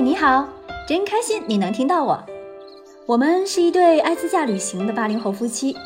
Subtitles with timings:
[0.00, 0.48] 你好，
[0.88, 2.24] 真开心你能听到我。
[3.04, 5.76] 我们是一对爱自驾旅行的八零后夫妻，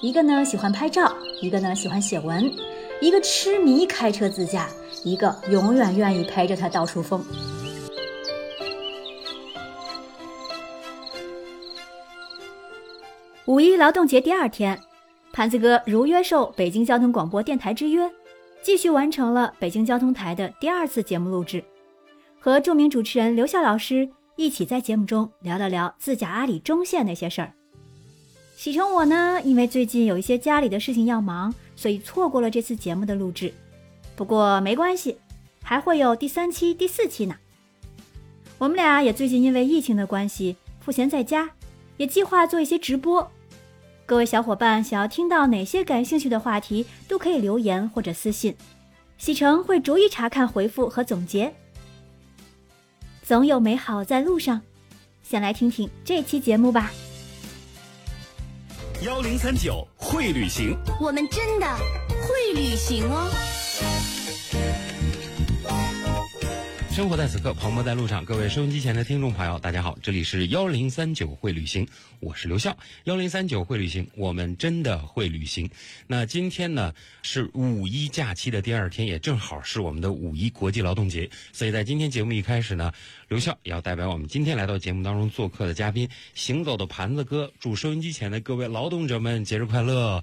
[0.00, 2.50] 一个呢喜欢拍照，一个呢喜欢写文，
[2.98, 4.68] 一个痴迷开车自驾，
[5.04, 7.22] 一个永远愿意陪着他到处疯。
[13.44, 14.80] 五一劳动节第二天，
[15.30, 18.10] 盘子哥如约受北京交通广播电台之约，
[18.62, 21.62] 继续完成了北京交通台的第二次节目录制，
[22.38, 24.08] 和著名主持人刘笑老师。
[24.36, 27.52] 一起在节目中聊了聊自驾阿里中线那些事儿。
[28.56, 33.52] 喜成我呢，因为最近有一些家里的事情要忙，所以错过了这次节目的录制。
[34.14, 35.18] 不过没关系，
[35.60, 37.34] 还会有第三期、第四期呢。
[38.58, 41.50] 我们俩也最近因为疫情的关系赋闲在家，
[41.96, 43.28] 也计划做一些直播。
[44.06, 48.54] 各位小伙伴想要听到哪些感兴趣的话题，都可以留言或者私信，
[49.16, 51.52] 喜成会逐一查看、回复和总结。
[53.28, 54.58] 总有美好在路上，
[55.22, 56.90] 先来听听这期节目吧。
[59.04, 61.66] 幺零三九会旅行，我们真的
[62.22, 63.28] 会旅行哦。
[66.98, 68.24] 生活在此刻，蓬勃在路上。
[68.24, 71.86] 各位收音机前的听众朋友，大家好，这里是幺零三九会旅行，
[72.18, 72.76] 我是刘笑。
[73.04, 75.70] 幺零三九会旅行，我们真的会旅行。
[76.08, 82.92] 那今天呢是五一假期的第二天，也正好是我们的五一国际劳动节，所以在今天节目一开始呢，
[83.28, 90.20] 刘笑也要代表我们今天来到节目当中做客的嘉宾，行走的盘子哥，祝收音机前的各位劳动者们节日快乐。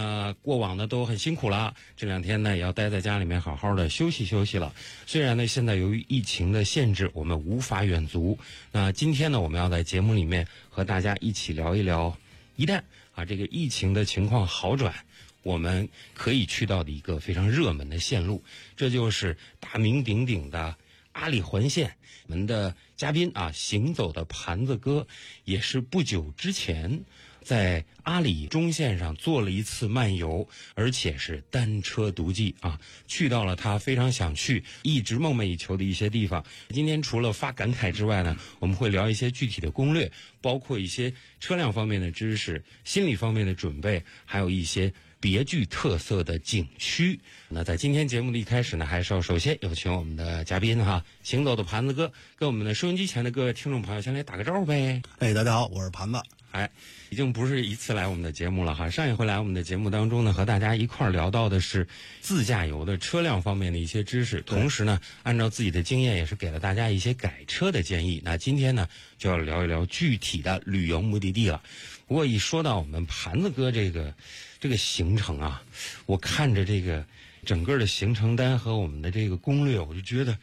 [0.00, 4.72] 那过往呢都很辛苦了，这两天呢也要待在家里面好好的休息休息了。
[5.06, 8.38] 虽然呢现在由于疫情的限制，我们无法远足。
[8.70, 12.16] 那今天呢我们要在节目里面和大家一起聊一聊，
[12.54, 12.80] 一旦
[13.16, 14.94] 啊这个疫情的情况好转，
[15.42, 18.44] 我们可以去到的一个非常热门的线路，
[18.76, 20.76] 这就是大名鼎鼎的
[21.10, 21.96] 阿里环线。
[22.28, 25.08] 我们的嘉宾啊，行走的盘子哥，
[25.44, 27.00] 也是不久之前。
[27.48, 36.44] 在阿里中线上做了一次漫游，而且是单车独骑啊，去到了他非常想去、一直梦寐以求的一些地方。
[36.68, 41.10] 今天除了发感慨之外呢，我们会聊一些具体的攻略，包括一些
[41.40, 47.18] 车辆方面的知识、心理方面的准备，还有一些别具特色的景区。
[47.48, 55.00] 那在今天节目的一开始呢，还是要首先有请我们的嘉宾哈，行走的盘子哥，跟我们的收音机前的各位听众朋友先来打个招呼呗。
[55.20, 56.37] 哎，大家好，我是盘子。
[56.50, 56.70] 哎，
[57.10, 58.88] 已经不是一次来我们的节目了哈。
[58.88, 61.86] 上一回来我们的节目当中呢，和大家一块儿聊到的是
[62.20, 68.22] 自驾游的车辆方面的一些知识，同时呢，按照自己的经验也是给了大家一些改车的建议。
[68.24, 68.88] 那今天呢，
[69.18, 71.62] 就要聊一聊具体的旅游目的地了。
[72.06, 74.14] 不过一说到我们盘子哥这个
[74.58, 75.62] 这个行程啊，
[76.06, 77.04] 我看着这个
[77.44, 80.38] 整个的行程单和我们的这个攻略，我就觉得。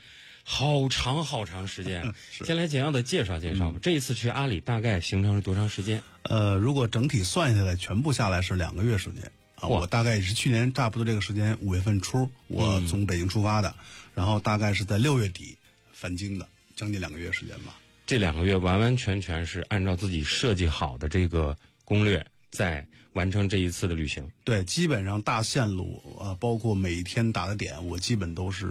[0.48, 3.80] 好长好长时间， 先来简要的介绍介绍吧。
[3.82, 6.04] 这一次去阿里大概行程是多长时间？
[6.22, 9.24] 呃，如果整体算下来，全部下来是两个月时间
[9.56, 9.68] 啊。
[9.68, 13.76] 我大概也是去年差不多这个时间，五月份初我从北京出发的，
[14.14, 15.58] 然后大概是在六月底
[15.92, 17.76] 返京的，将近两个月时间吧。
[18.06, 24.30] 这两个月完完全全是按照自己设计好的这个攻略在完成这一次的旅行。
[24.44, 28.68] 对，基本上大线路啊，包括每一天打的点，我基本都是。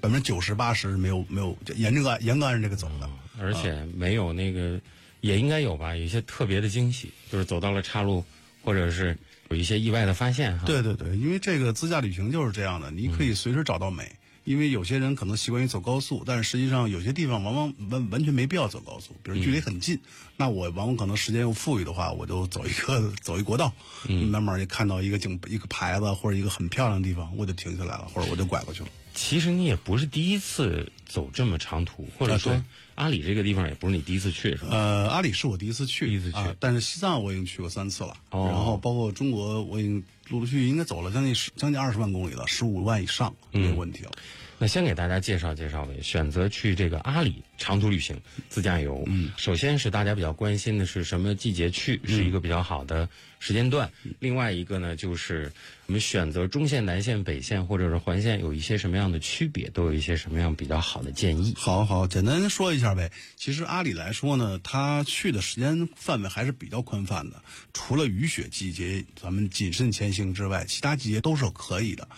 [0.00, 4.80] 百分之九十八十没有没有沿这个严格按照这个走的，而且没有那个
[5.20, 8.24] 也应该有吧，有一些特别的惊喜，就是走到了岔路，
[8.64, 9.16] 或者是
[9.48, 10.64] 有一些意外的发现哈。
[10.66, 14.10] 对对对，因为这个自驾旅行就是这样的，你可以随时找到美。
[14.44, 20.00] 因为有些人可能习惯于走高速，但是实际上有些地方往往完完全没必要走高速，比如距离很近，
[20.38, 23.70] 那我往往可能时间又富裕的话，我就走一个走一国道，
[24.08, 28.88] 慢慢就看到一个景一个牌子或者一个很漂亮的地方，我就停下来了，或者我就拐过去了。
[29.22, 32.64] 其实你也不是第一次走这么长途，或者说
[32.94, 34.68] 阿里这个地方也不是你第一次去，是吧？
[34.70, 44.10] 呃，阿里是我第一次去，第一次去，但是西藏我已经去过三次了，然后包括中国我已经陆陆续续应该走了将近十将近二十万公里了，十五万以上没有问题了。
[44.58, 53.08] 那先给大家介绍介绍呗，选择去这个阿里长途旅行自驾游，嗯，首先是大家比较关心的是什么季节去是一个比较好的
[53.38, 55.52] 时间段，另外一个呢就是。
[55.86, 59.68] 我们选择中线、南线、北线或者是环线有一些什么样的区别？
[59.70, 61.52] 都有一些什么样比较好的建议？
[61.56, 63.10] 好好，简单说一下呗。
[63.34, 67.42] 其实阿里来说呢，它去的时间范围还是比较宽泛的。
[67.74, 72.08] 除了雨雪季节，咱们谨慎前行之外，其他季节都是可以的。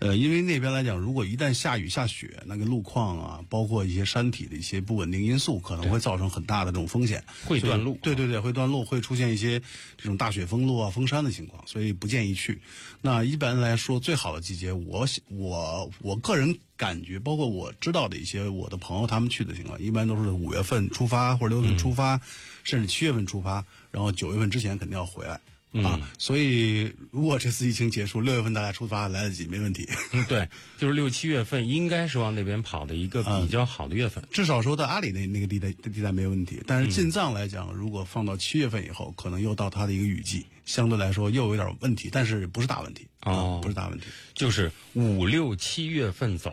[0.00, 9.60] 呃，因为那边来讲，如果一旦下雨下雪，那个路况啊，包括一些山体的一些不稳定因素，可能会造成很大的这种风险，会断路对对对，会断路，会出现一些
[9.96, 12.60] 这种大雪封路啊、封山的情况，所以不建议去。
[13.00, 22.20] 那一般来说，最好的季节，我喜我我个人感觉，包括我知道的一些我的朋友他们去的情况，一般都是五月份出发或者六月份出发，
[22.64, 25.40] 甚至七月份出发，然后九月份之前肯定要回来。
[25.82, 29.88] 啊，所以如果这次疫情结束，六月份大家出发来得及，没问题。
[30.12, 30.46] 嗯，对，
[30.76, 34.22] 就是六七月份应该是往那边跑的一个比较好的月份。
[34.30, 44.06] 至少说在阿里那那个地带地带没问题，但是进藏来讲，如果放到七月份以后，可能又到它的一个雨季，相对来说又有点问题，但是不是大问题哦啊不是大问题。
[44.34, 46.52] 就是五六七月份走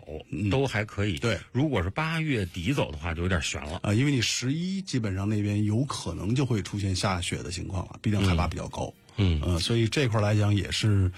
[0.50, 3.80] 都还可以，对如果是八月底走的话，就有点悬了。
[3.82, 8.92] 啊，因为你十一基本上那边有可能就会出现下雪的情况了，毕竟海拔比较高。
[9.16, 11.10] 嗯呃，所以这块儿来讲也是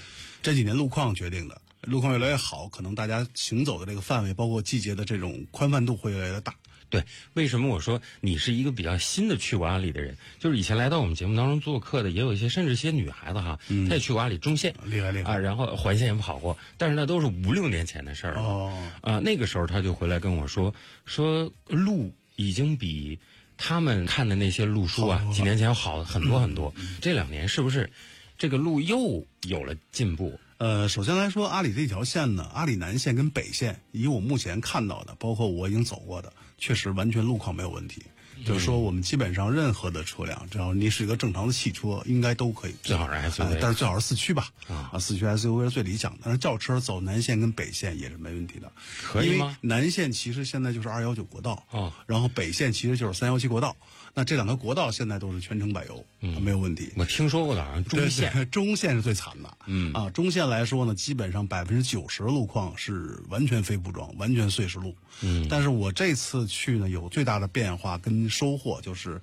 [0.43, 1.61] 这几年路况决定的。
[1.83, 6.55] 路况越来越好，可能大家行走的这个范围，包括季节的这种宽泛度会越来越大。
[6.89, 7.03] 对，
[7.33, 10.15] 为什么我说你是一个比较新的去过阿里的人？
[10.39, 13.59] 就是以前来到我们节目当中做客的，也有一些甚至一些女孩子哈，
[13.89, 18.43] 她也去过阿里中线，厉害厉害啊，然后环线也跑过，但是那都是五六年前的事儿了。
[18.43, 20.73] 哦，啊，那个时候她就回来跟我说，
[21.07, 23.19] 说路已经比
[23.65, 26.75] 他们看的那些路书啊，几年前要好很多很多。
[27.01, 27.89] 这两年是不是
[28.37, 30.37] 这个路又有了进步？
[30.59, 38.03] 呃，首先来说，阿里这条线呢，阿里南线跟北线，以我目前看到的，包括我已经走过的，确实完全路况没有问题。
[38.45, 42.75] 就是说，我们基本上任何的车辆，只要你是一个正常的汽车，应该都可以。
[42.83, 44.49] 最好是 SUV 呃但是最好是四驱吧。
[44.69, 46.19] 啊四驱 SUV 是最理想的。
[46.25, 48.71] 但是轿车走南线跟北线也是没问题的。
[49.03, 53.77] 可以吗因为南线其实现在就是二幺九国道，哦然后北线其实就是三幺七国道。
[54.15, 56.91] 那这两条国道现在都是全程柏油，嗯没有问题。
[56.97, 59.57] 我听说过的，啊中线对中线是最惨的。
[59.67, 64.95] 嗯啊，中线来说呢，基本上百分之九十的路况是完全非铺装，完全碎石路。
[65.23, 69.19] 嗯，但是我这次去呢，有最大的变化跟收获，就是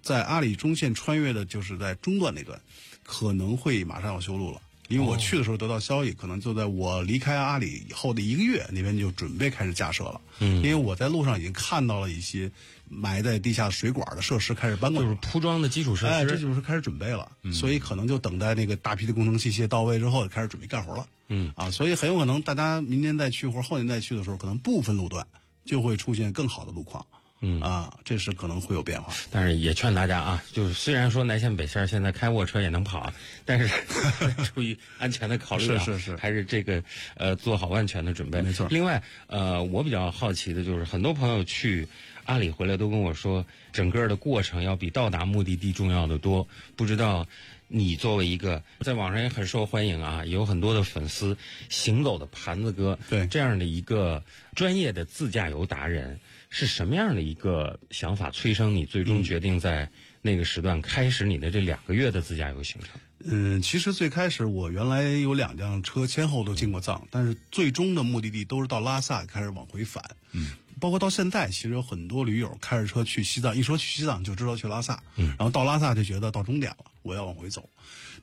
[0.00, 2.58] 在阿里中线穿越的，就是在中段那段，
[3.04, 4.60] 可能会马上要修路了。
[4.88, 10.20] 因为我去的时候得到消息，可能就在我离开阿里以后的一个月，那边就准备开始架设了。
[10.40, 12.50] 嗯，因为我在路上已经看到了一些
[12.92, 15.18] 埋在地下水管的设施开始搬过来就是。
[15.22, 16.36] 铺装的基础设哎，这。
[16.36, 21.06] 就是开始准备了，所以可能就等待那个大批的工程器械到位之后，开始准备干活了。
[21.28, 25.24] 嗯啊，所以很有可能大家明年再去或者后年再去的时候，可能部分路段
[25.64, 27.06] 就会出现更好的路况。
[27.42, 29.14] 嗯啊，这是可能会有变化。
[29.30, 33.14] 但是也劝大家啊，就是虽然说南线北线现在开卧车也能跑啊，
[33.46, 33.66] 但是
[34.44, 36.82] 出于安全的考虑啊，是是是还是这个
[37.16, 38.42] 呃做好万全的准备。
[38.42, 41.88] 没错另外，呃，我比较好奇的就是，很多朋友去
[42.30, 46.46] 阿里回来都跟我说，整个的过程要比到达目的地重要的多。
[46.76, 47.26] 不知道
[47.66, 51.36] 你作为一个在网上也很受欢迎啊，有很多的粉丝，
[51.68, 54.22] 行走的盘子哥，对这样的一个
[54.54, 59.90] 专业的自驾游达人，是什么样的一个想法催生你最终决定在
[60.22, 62.90] 那个时段开始你的这两个月的自驾游行程？
[63.24, 70.02] 嗯，其实最开始我原来有两辆车前后都进过藏，但是最终的目的地都是到拉萨开始往回返。
[70.32, 77.68] 嗯，包括到现在，其实有很多驴友开着车去西藏，一说去西藏就知道去拉萨，嗯，然后到拉萨就觉得到终点了，我要往回走。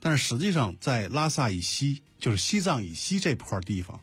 [0.00, 3.98] 但是实际上，在拉萨以西，就是西藏以西这块地方，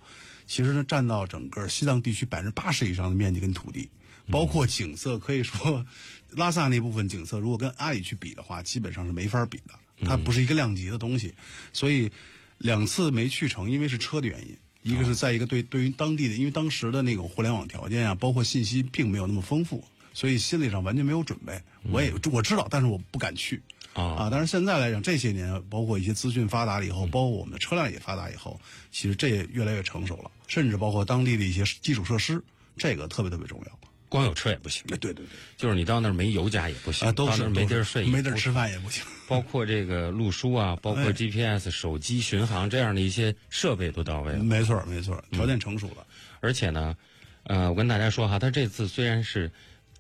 [0.48, 3.90] 其实呢占到整个西藏地区百分之八十以上的面积跟土地，
[4.31, 5.86] 包括景色，可以说
[6.31, 9.74] 拉萨那部分景色，如果跟阿里去比的话，基本上是没法比的。
[10.06, 11.34] 它不是一个量级的东西，
[11.72, 12.12] 所以
[12.58, 14.58] 两次没去成，因为是车的原因。
[14.86, 21.60] 一个是在一个对对于当地的，因为当时的那种互联网条件啊，包括信息并没有那么丰富，所以心理上完全没有准备。
[21.92, 23.63] 我也我知道，但是我不敢去
[23.94, 24.30] 啊啊。
[24.32, 28.62] 但是现在来讲，这些年包括一些资讯发达了以后，包括我们的车辆也发达以后，
[28.92, 32.44] 其实这也越来越成熟了，甚至包括当地的一些基础设施，
[32.77, 33.80] 这个特别特别重要。
[34.09, 35.25] 光有车也不行，对对对，
[35.57, 39.03] 就是你到那儿没油加也不行，啊，都是到那儿没地儿睡，没地儿吃饭也不行。
[39.27, 44.43] 包括这个路书啊，包括哎 GPS、手机巡航这样的一些设备都到位了。
[44.43, 46.05] 没错没错，条件成熟了。
[46.41, 46.95] 而且呢，
[47.43, 49.51] 呃，我跟大家说哈，他这次虽然是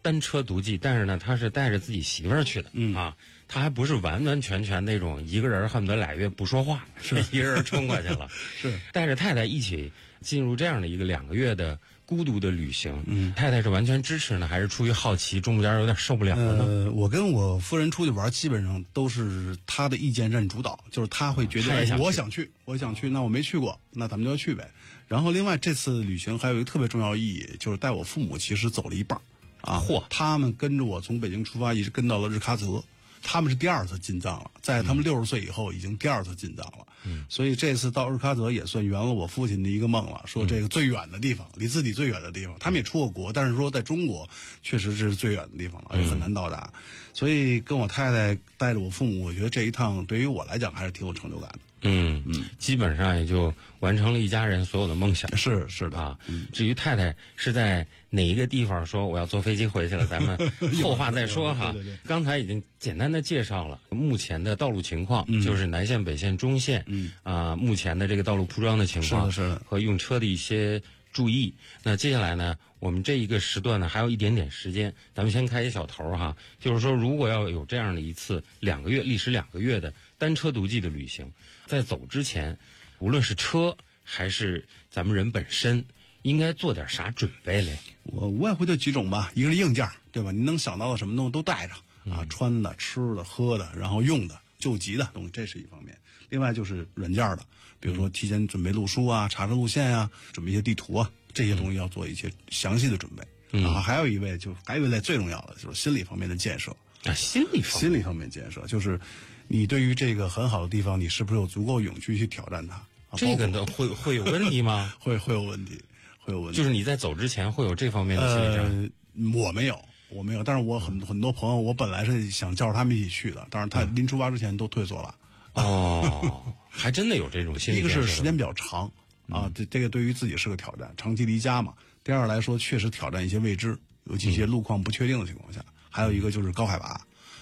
[0.03, 3.15] 单车独骑，但是呢，他是带着自己媳妇儿去的，嗯啊，
[3.47, 8.29] 他还不是完完全全那种一个人恨不得俩月不说话， 是一个人冲过去了，
[8.61, 13.03] 是带着太太一起进入这样的一个两个月的孤独的旅行。
[13.07, 16.63] 嗯，太太是完全支持呢，还是出于好奇，中间有点受不了了呢？
[16.63, 24.69] 呃，我跟我夫人出去玩，基本上都是她的意见占主导，就是她会决定，我想去，我想去，那我没去过，那咱们就要去呗。
[25.07, 29.19] 然后另外这次旅行还有一个特别重要意义，就是带我父母其实走了一半
[29.61, 32.83] 啊，嚯他们跟着我从北京出发，一直跟到了日喀则。
[33.25, 36.87] 他们是第二次进藏了，在他们六十岁以后已经第二次进藏了。
[37.07, 40.21] 嗯，所以这次到日喀则也算圆了我父亲的一个梦了。
[40.25, 44.29] 说这个最远的地方，离自己最远的地方，他们也出过国，但是说在中国
[44.63, 46.71] 确实是最远的地方了，也很难到达。
[47.13, 51.59] 所以跟我太太带着我父母，我觉得这一趟对于我来讲还是挺有成就感的。
[51.85, 52.23] 嗯。
[52.25, 55.35] 嗯，基本上也就完成了一家人所有的梦想。
[55.37, 55.97] 是是的。
[55.97, 56.17] 啊，
[56.51, 60.37] 至于太太是在哪一个地方说我要坐飞机回去了，咱们
[60.81, 61.71] 后话再说哈。
[61.71, 61.97] 对对对。
[62.05, 67.11] 刚才已经简单的介绍了目前的道路情况，就是南线、北线、中线，嗯。
[67.23, 69.61] 啊，目前的这个道路铺装的情况，是的是的。
[69.65, 71.53] 和用车的一些注意。
[71.83, 81.31] 那接下来呢，我们这一个时段呢还有一点点时间，咱们先开一小头儿哈，就是说如果要有这样的一次两个月历时两个月的单车独骑的旅行，
[81.65, 82.57] 在走之前，
[82.99, 85.85] 无论是车还是咱们人本身，
[86.21, 87.77] 应该做点啥准备嘞？
[88.03, 90.31] 我无外乎就几种吧，一个是硬件，对吧？
[90.31, 91.73] 你能想到的什么东西都带着
[92.11, 95.97] 啊，穿的、吃的、喝的，然后用的、救急的东西，这是一方面。
[96.29, 97.45] 另外就是软件的，
[97.79, 103.23] 比如说提前准备路书啊、查证路线啊、准备一些地图啊，这些东西要做一些详细的准备。
[103.51, 106.75] 然后还有一位，就还有一类最重要的就是心理方面的建设。
[107.03, 108.99] 啊，心理方面心理方面建设，就是
[109.47, 112.75] 你对于这个很好的地方，你是不是有足够勇气去挑战它？
[112.75, 112.87] 啊
[113.17, 114.93] 这个包括呢会会有问题吗？
[114.99, 115.81] 会会有问题，
[116.19, 116.57] 会有问题。
[116.57, 118.89] 就是你在走之前会有这方面的心理障碍。
[119.15, 125.15] 呃，我没有，我没有，但是我很很多朋友，我本来是想叫着他们一起去的，但是他嗯临出发之前都退缩了。
[125.53, 128.91] 哦， 还真的有这种心理一个是时间比较长
[129.27, 131.73] 嗯啊，这这个对于自己是个挑战，长期离家嘛。
[132.03, 135.63] 第二来说，确实挑战一些未知，尤其一嗯些路况不确定的情况下。
[135.89, 136.99] 还有一个就是高海拔，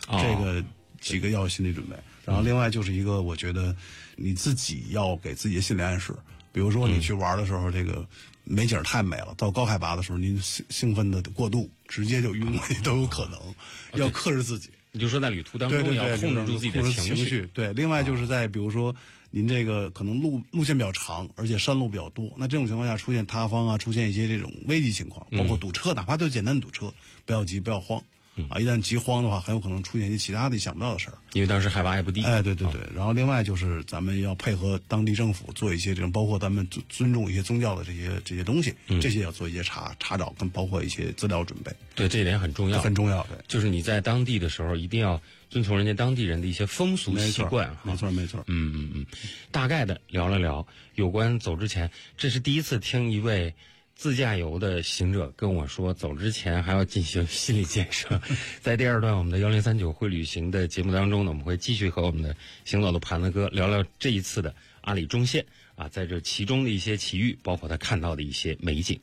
[0.08, 0.64] 哦这个
[1.04, 1.96] 几个要有心理准备。
[2.26, 3.76] 然后另外就是一个，我觉得
[4.16, 6.14] 你自己要给自己的心理暗示，
[6.52, 8.08] 比如说你去玩的时候，这个
[8.46, 13.40] 美景太美了，到高海拔的时候，您兴兴奋的过度，直接就晕了都有可能，
[14.00, 14.70] 要克制自己。
[14.94, 17.50] 你就说在旅途当中要对对对，控制住自己的情情绪。
[17.54, 18.96] 对，另外就是在比如说
[19.32, 26.94] 您这个可能路路线比较长，而且山路比较多，那这种情况下出现塌方啊，出现一些这种危急情况，包括堵车，哪怕就简单的堵车，
[27.26, 28.02] 不要急，不要慌。
[28.50, 31.18] 啊，一旦急慌的话，很有可能出现一些其他的你想不到的事儿。
[31.34, 32.24] 因为当时海拔也不低。
[32.24, 32.82] 哎，对对对。
[32.96, 42.80] 然后另外就是咱们要配合当地政府做一些这种，包括咱们尊尊重一些宗教的这些这些东西，这些要做一些查查找，跟包括一些资料准备，对，这一点很重要。
[42.82, 43.24] 很重要。
[43.24, 47.76] 对，就是你在当地的时候，一定要遵从人家当地人的一些风俗习惯。
[47.84, 48.44] 没错没错。
[48.48, 49.06] 嗯嗯嗯，
[49.52, 53.54] 大概的聊了聊有关走之前，这是第一次听一位
[53.96, 58.20] 自驾游的行者跟我说，走之前还要进行心理建设。
[58.62, 62.36] 在第二段我们的幺零三九会旅行的节目当中呢，我们会继续和我们的
[62.66, 65.46] 行走的盘子哥聊聊这一次的阿里中线
[65.76, 69.00] 啊，在这其中的一些奇遇，包括他看到的一些美景。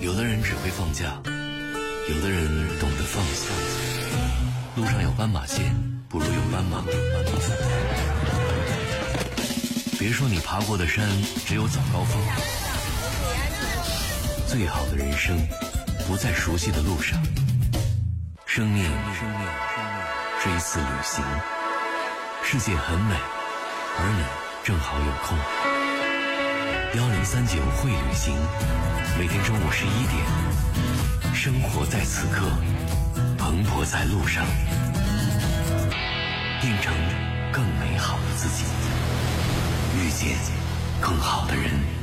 [0.00, 2.48] 有的人只会放假，有的人
[2.80, 3.52] 懂得放肆。
[4.76, 5.64] 路上有斑马线，
[6.08, 6.84] 不如有斑马。
[9.98, 11.06] 别说你爬过的山
[11.46, 12.22] 只有早高峰，
[14.50, 15.38] 最好的人生
[16.08, 17.22] 不在熟悉的路上。
[18.44, 18.82] 生命
[20.42, 21.24] 是一次旅行，
[22.42, 23.14] 世界很美，
[23.96, 24.24] 而你
[24.64, 25.38] 正好有空。
[26.98, 28.34] 幺零三九会旅行，
[29.16, 32.50] 每天中午十一点，生活在此刻，
[33.38, 34.44] 蓬勃在路上，
[36.60, 36.92] 变成
[37.52, 38.64] 更美好的自己，
[39.96, 40.36] 遇见
[41.00, 41.99] 更好的人。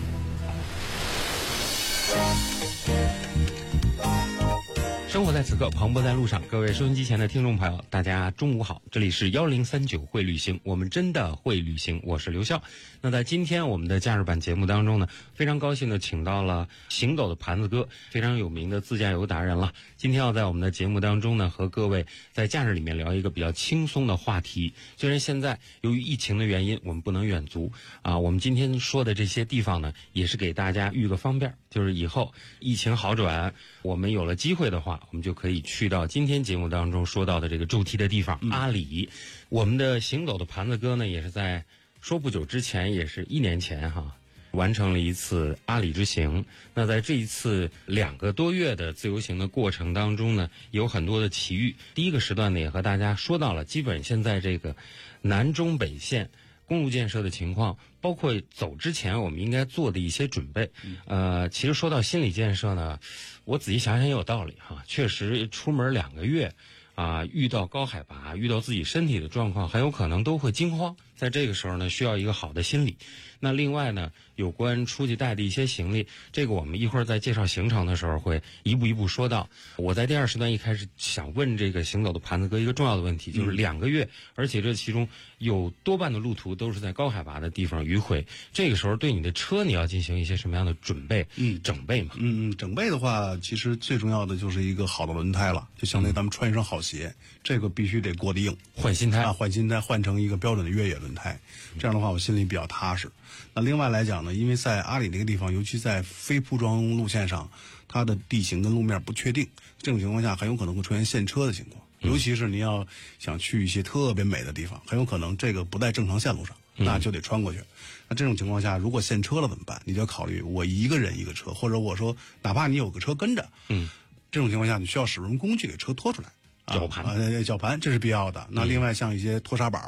[5.07, 6.41] 生活在此刻，磅礴在路上。
[6.47, 12.61] 各位收音机前的听众朋友，大家中午好，这里是幺零三九会旅行，我们真的会旅行，我是刘笑。
[13.01, 19.73] 那在今天我们的假日版节目当中呢，非常高兴的请到了行走的盘子哥，非常有名的自驾游达人了。
[19.95, 24.71] 今天要在我们的节目当中呢，和各位在假日里面聊一个比较轻松的话题。
[24.97, 27.71] 虽然现在由于疫情的原因，我们不能远足
[28.03, 33.53] 啊，我们今天说的这些地方呢，也是给大家预个方便，就是以后疫情好转，
[33.83, 39.09] 我们有了机会的话，我们就可以去到今天节目当中说到的这个主题的地方、阿里。
[39.49, 41.63] 我们的行走的盘子哥呢，也是在
[42.01, 44.15] 说不久之前，也是一年前哈。
[44.53, 46.43] 完成了一次阿里之行。
[46.73, 51.75] 那在这一次两个多月的自由行的过程当中呢，有很多的奇遇。
[51.93, 54.75] 第一个时段呢，也和大家说到了，基本现在这个
[55.21, 56.31] 南中北线。
[56.69, 57.77] 公路建设的情况，
[58.07, 60.71] 包括走之前我们应该做的一些准备。
[61.07, 62.97] 呃，其实说到心理建设呢，
[63.43, 64.81] 我仔细想想也有道理哈。
[64.87, 66.49] 确实，出门两个月，
[66.95, 70.95] 啊，遇到高海拔，遇到自己身体的状况，很有可能都会惊慌。
[71.17, 72.95] 在这个时候呢，需要一个好的心理。
[73.39, 79.47] 那另外呢，有关出去带的一些行李，这个我们一会儿在介绍行程的时候会一步一步说到。
[79.75, 85.07] 我在第二时段一开始想问这个行走的盘子哥一个重要的问题，就是两个月，而且这其中
[85.37, 91.23] 有多半的路途都是在高海拔的地方迂回，这个时候对你的车你要进行一些什么样的准备？
[91.35, 92.15] 嗯整备嘛。
[92.17, 98.57] 嗯嗯，整备的话，其实最重要的就是一个好的轮胎了，就相当于咱们穿一双好鞋，这个必须得过得硬。
[98.73, 101.39] 换新胎啊，换新胎，换成一个标准的越野轮胎，
[101.79, 103.09] 这样的话我心里比较踏实。
[103.53, 107.49] 那另外来讲呢，因为在阿里那个地方，尤其在非铺装路线上，
[107.87, 109.47] 它的地形跟路面不确定，
[109.81, 111.81] 这种情况下很有可能会出现陷车的情况。
[112.01, 112.85] 尤其是你要
[113.17, 117.59] 想去一些特别美的地方，很有可能这个不在正常线路上，那就得穿过去。
[118.07, 119.81] 那这种情况下，如果陷车了怎么办？
[119.83, 123.89] 你就要考虑我一个人一个车，或者我说哪怕你有个车跟着，嗯，
[124.31, 126.29] 这种情况下你需要使用工具给车拖出来。
[126.65, 128.45] 啊绞盘啊，呃绞盘这是必要的。
[128.51, 129.81] 那另外像一些拖沙板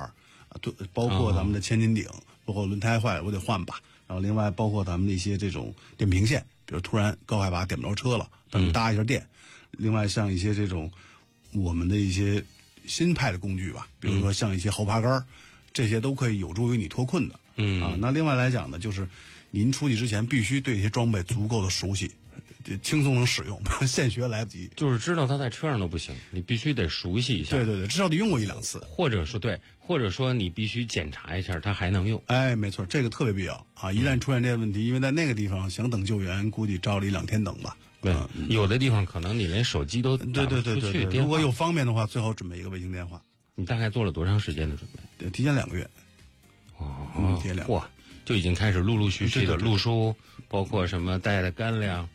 [0.61, 2.05] 对，包括咱们的千斤顶，
[2.45, 3.79] 包括轮胎坏了我得换吧。
[4.07, 9.25] 然后另外包括咱们的一些这种电瓶线，比如突然高海拔点不着车了，咱们搭一下电。
[9.71, 10.91] 另外像一些这种
[11.53, 12.43] 我们的一些
[12.87, 15.23] 新派的工具吧，比如说像一些后爬杆儿，
[15.71, 17.39] 这些都可以有助于你脱困的。
[17.57, 19.07] 嗯啊，那另外来讲呢，就是
[19.51, 22.28] 您出去之前必须对一些装备足够的熟悉，呃
[22.77, 24.69] 轻松能使用， 现学来不及。
[24.75, 27.55] 就是知道它在车上都不行，你必须得熟悉一下。
[27.55, 28.79] 对对对，至少得用过一两次。
[28.87, 32.21] 或者说对，或者说你必须检查一下它还能用。
[32.27, 33.91] 哎，没错，这个特别必要啊！
[33.91, 37.75] 一旦出现这些问题，因为在那个地方想等救援，估计照了一两天等吧。
[38.01, 43.21] 对，嗯有的地方可能你连手机都对不出去，对对对，电话如果有方便的话，最好准备一个卫星电话，
[43.55, 44.99] 你大概做了多长时间的准备？
[45.17, 45.89] 对，提前两个月。
[46.79, 47.77] 嗯提前两个月。
[47.77, 47.89] 哇，
[48.23, 50.15] 就已经开始陆陆续续的录书，
[50.47, 52.07] 包括什么带的干粮，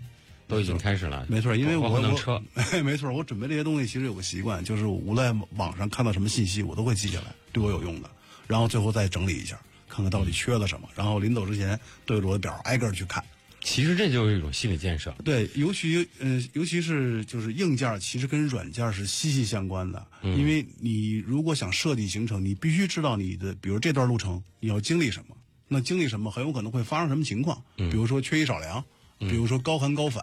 [0.47, 1.27] 都已经开始了。
[1.29, 2.43] 没错，因为我我括弄车，
[2.83, 8.11] 没错，我准备这些东西其实有个习惯，就是我无论网上看到什么信息，我都会记下来，对我有用的，
[8.47, 9.59] 然后最后再整理一下，
[9.89, 13.25] 看看到底缺了什么，然后临走之前对着我的表挨个去看。
[13.67, 15.11] 其实这就是一种心理建设。
[15.25, 20.07] 对，尤其呃，尤其是就是硬件，其实跟软件是息息相关的。
[20.23, 25.35] 因为你如果想设计行程，你必须知道你的，比如这段路程你要经历什么，
[25.67, 28.85] 那经历什么很有可能会发生什么情况，比如说缺衣少粮，
[29.19, 30.23] 比如说高寒高反，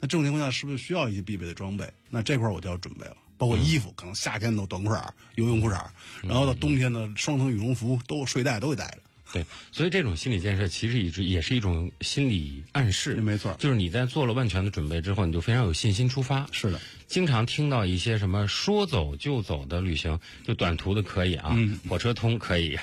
[0.00, 1.90] 那这种情况下是不是需要一些必备的装备？
[2.10, 3.16] 那这块我就要准备了。
[3.36, 5.84] 包括衣服，可能夏天的短裤衩、游泳裤衩，
[6.22, 8.98] 然后到冬天的，双层羽绒服都睡袋都得带着。
[9.34, 13.16] 对，所以这种心理建设其实也是也是一种心理暗示。
[13.16, 16.46] 没错就是你在做了万全的准备之后，你就非常有信心出发。
[16.52, 20.16] 是的，经常听到一些什么说走就走的旅行，
[20.46, 22.78] 就短途的可以啊，嗯火车通可以，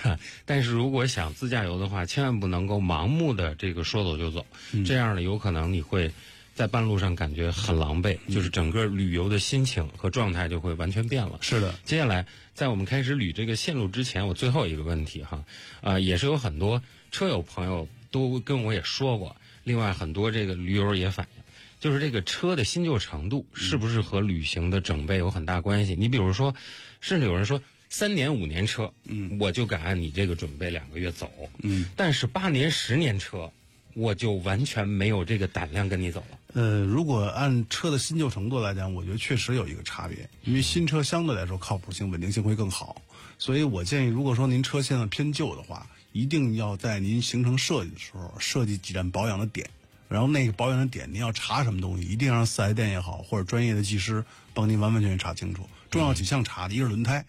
[0.46, 6.12] 但是如果想自驾游的话，千万不能够盲目的这个说走就走，嗯这样呢，有可能你会
[6.54, 11.40] 在半路上感觉很狼狈，嗯就是整个旅游的心情和状态就会完全变了。
[11.42, 15.44] 是的，接下来，在我们开始捋这个线路之前，我最后一个问题哈，
[15.82, 21.44] 啊、也是有很多车友朋友都跟我也说过，另外很多这个驴友也反映，
[21.80, 25.96] 就是这个车的新旧程度是不是和旅行的整备有很大关系？
[25.98, 26.54] 你比如说，
[27.00, 31.32] 甚至有人说三年五年车，嗯，我就敢按你这个准备两个月走，
[31.64, 33.52] 嗯，但是八年十年车，
[33.96, 36.38] 我就完全没有这个胆量跟你走了。
[36.54, 43.02] 呃，如果按车的新旧程度来讲，我觉得确实有一个差别，因为新车相对来说靠谱性、稳定性会更好，
[43.38, 49.70] 所以我建议，如果说您车现在偏旧的话，一定要在您行程设计的时候设计几站保养的点，
[50.10, 55.70] 然后那个保养的点您要查什么东西，一定让四 S 店也好或者专业的技师帮您完完全全查清楚。
[55.90, 57.26] 重要几项查的，一个是轮胎，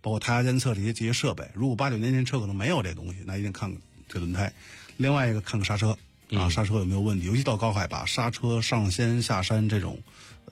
[0.00, 1.44] 包括胎压监测这些这些设备。
[1.54, 4.52] 如果八九年前车可能没有这东西，那一定看看这轮胎。
[4.96, 5.98] 另外一个看看刹车
[6.36, 9.98] 啊，刹车有没有问题，尤其到高海拔，刹车上掀下山这种，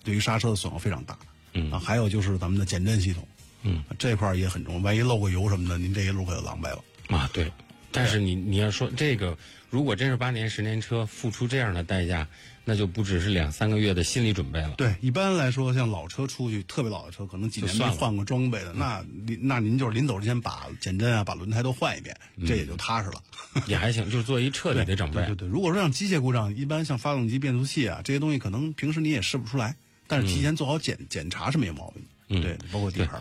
[0.03, 1.17] 对于刹车的损耗非常大。
[1.55, 3.27] 嗯啊，还有就是咱们的减震系统，
[3.63, 4.81] 嗯，这块儿也很重要。
[4.81, 6.85] 万一漏个油什么的，您这一路可就狼狈了。
[7.09, 7.51] 啊，对。
[7.91, 9.37] 但是你你要说这个，
[9.71, 12.29] 如果真是八年十年车，付出这样的代价，
[12.69, 14.75] 那就不只是两三个月的心理准备了。
[14.77, 22.15] 对，一般来说，像老车出去，特别老的车，可能几年没换过装备的，那您那您就是临走之前把减震啊，把轮胎都换一遍，
[22.47, 23.23] 这也就踏实了。
[23.67, 25.17] 也还行，就是做一彻底的整备。
[25.25, 29.75] 对对对，如果说像机械故障，一般像发动机、变速器啊这些东西，可能平时你也试不出来，
[30.07, 32.09] 但是提前做好检、检查是没有毛病的。
[32.29, 33.19] 嗯对，包括底盘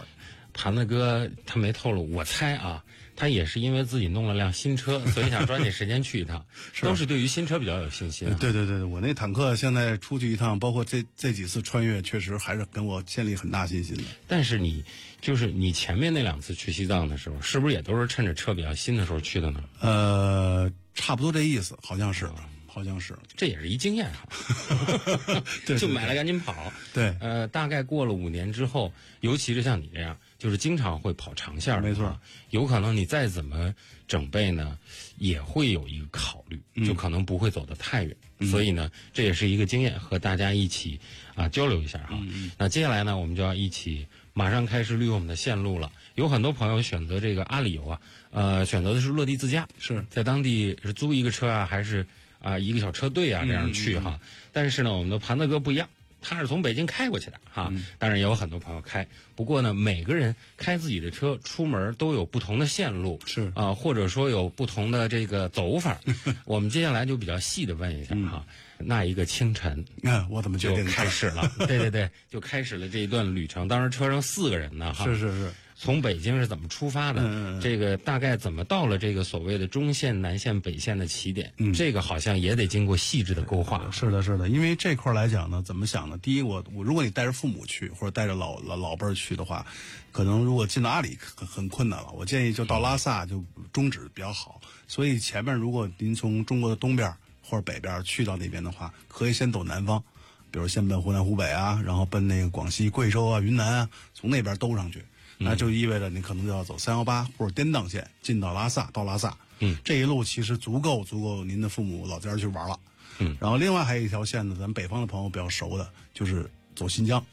[0.57, 0.63] 儿。
[0.63, 2.83] 盘子哥他没透露，我猜啊，
[3.15, 6.43] 他也是因为自己弄了辆新车，所以想抓紧时间去一趟，
[6.81, 8.37] 都是对于新车比较有信心、啊。
[8.39, 14.03] 对对对，我那坦克现在出去一趟，包括这这几次穿越，确实还是跟我建立很大信心的。
[14.27, 14.83] 但是你
[15.21, 19.63] 就是你前面那两次去西藏的时候，是不是也都是趁着车比较新的时候去的呢？
[19.79, 22.29] 呃，差不多这意思，好像是，
[22.65, 23.15] 好像是。
[23.35, 25.43] 这也是一经验哈，
[25.77, 26.71] 就买了赶紧跑。
[26.93, 28.91] 对呃，大概过了五年之后，
[29.21, 32.19] 尤其是像你这样就是经常会跑长线没错话，
[32.51, 33.73] 有可能你再怎么
[34.07, 34.77] 整备呢，
[35.17, 38.15] 也会有一个考虑，嗯就可能不会走得太远。
[38.51, 40.99] 所以呢，这也是一个经验，和大家一起
[41.35, 42.09] 啊交流一下哈。
[42.11, 45.91] 嗯那接下来呢，我们就要一起马上开始捋我们的线路了。
[46.13, 52.05] 有很多朋友选择这个阿里游啊，呃，选择的是落地自驾，是在当地是租一个车啊，还是
[52.39, 54.19] 啊、一个小车队啊这样去哈。
[54.53, 55.89] 但是呢，我们的盘子哥不一样。
[56.29, 59.07] 他是从北京开过去的哈，当然也有很多朋友开。
[59.33, 65.97] 不过呢，每个人开自己的车出门都有不同的线路，是啊、或者说有不同的这个走法。
[66.43, 68.45] 我们接下来就比较细的问一下哈，
[68.77, 73.67] 那一个清晨 嗯，我怎么就开始了，对对对，就开始了这一段旅程。
[73.67, 77.21] 当时车上四个人呢哈，是是是，从北京是怎么出发的？
[77.23, 81.53] 嗯这个大概怎么到了这个所谓的中线、南线、北线的起点？
[81.57, 83.89] 嗯这个好像也得经过细致的勾画。
[83.91, 86.17] 是的，是的，因为这块儿来讲呢，怎么想呢？
[86.17, 89.63] 第一，我我如果你带着父母去，或者带着老老老辈儿去的话，
[90.11, 92.11] 可能如果进到阿里很很困难了。
[92.11, 94.59] 我建议就到拉萨就终止比较好。
[94.87, 100.03] 所以前面如果您从中国的东边儿或者北边儿去到那边的话，可以先走南方，
[100.49, 105.05] 比如先奔湖南、湖北啊，然后奔那个广西、贵州啊、云南啊，从那边兜上去。
[105.37, 109.37] 那就意味着你可能就要走三幺八或者滇藏线进到拉萨，到拉萨。
[109.59, 112.79] 嗯，这一路其实足够足够您的父母老家儿去玩了。
[113.19, 117.23] 嗯，然后另外还有一条线呢，咱们北方的朋友比较熟的，就是走新疆，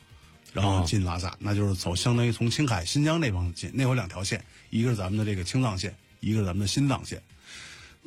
[0.53, 7.21] 然后进拉萨，那就是走相当于从青海、新疆那方进，那有两条线，一个是咱们的这个青藏线，一个是咱们的新藏线。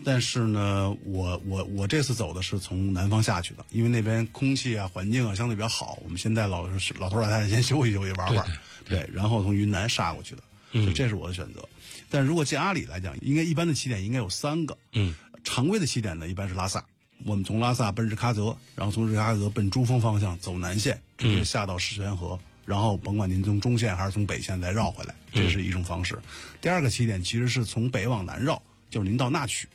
[0.04, 6.68] 但是呢，我我我这次走的是从南方下去的，因为那边空气啊、环境啊相对比较好，我们先带老
[7.00, 8.48] 老头老太太先休息休息、玩玩，
[8.88, 11.68] 对，然后从云南杀过去的，所以这是我的选择。
[12.10, 16.84] 但如果进阿里来讲，应该一般的起点应该有三个，嗯，常规的起点呢一般是拉萨，
[17.26, 26.18] 我们从拉萨奔日喀则，然后从日喀则奔珠峰方向走南线，直接下到石泉河，然后甭管您从中线还是从北线再绕回来，这是一种方式。
[26.62, 29.68] 第二个起点其实是从北往南绕，就是您到那曲，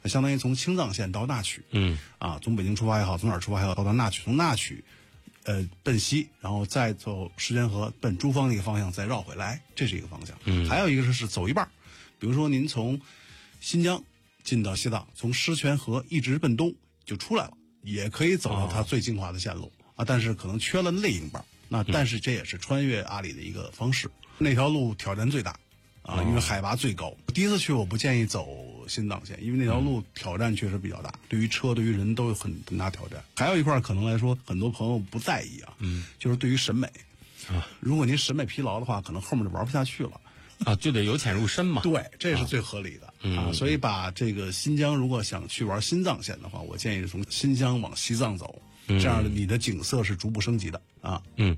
[0.00, 4.82] 那相当于从青藏线到那曲，嗯，啊，从北京出发也好，从哪儿出发也好，到达那曲，从那曲，
[5.44, 10.36] 呃，奔西，然后再走石泉河奔珠峰那个方向再绕回来，这是一个方向。
[10.44, 11.68] 嗯，还有一个是是走一半，
[12.18, 13.00] 比如说您从
[13.60, 14.02] 新疆
[14.42, 17.52] 进到西藏，从狮泉河一直奔东就出来了，
[17.82, 21.44] 也可以走到它最精华的线路、啊，但是可能缺了那一半。
[21.68, 25.58] 那但是这也是穿越阿里的一个方式，那条路挑战最大。
[26.04, 27.12] 啊，因为海拔最高。
[27.34, 28.46] 第一次去我不建议走
[28.86, 33.24] 新藏线，因为那条路挑战确实比较大，对于车、对于人都有很很大挑战。
[33.36, 36.86] 还有一块儿可能来说，很多朋友不在意啊，嗯，就是对于审美
[37.48, 40.20] 啊，如果您审美疲劳的话，可能后面就玩不下去了。
[40.64, 41.82] 啊，就得由浅入深嘛。
[41.82, 43.50] 对，这是最合理的啊。
[43.52, 51.20] 所以把这个新疆，如果想去玩新藏线的话，我建议是从新疆往西藏走，这样你的景色是逐步升级的啊。
[51.36, 51.56] 嗯，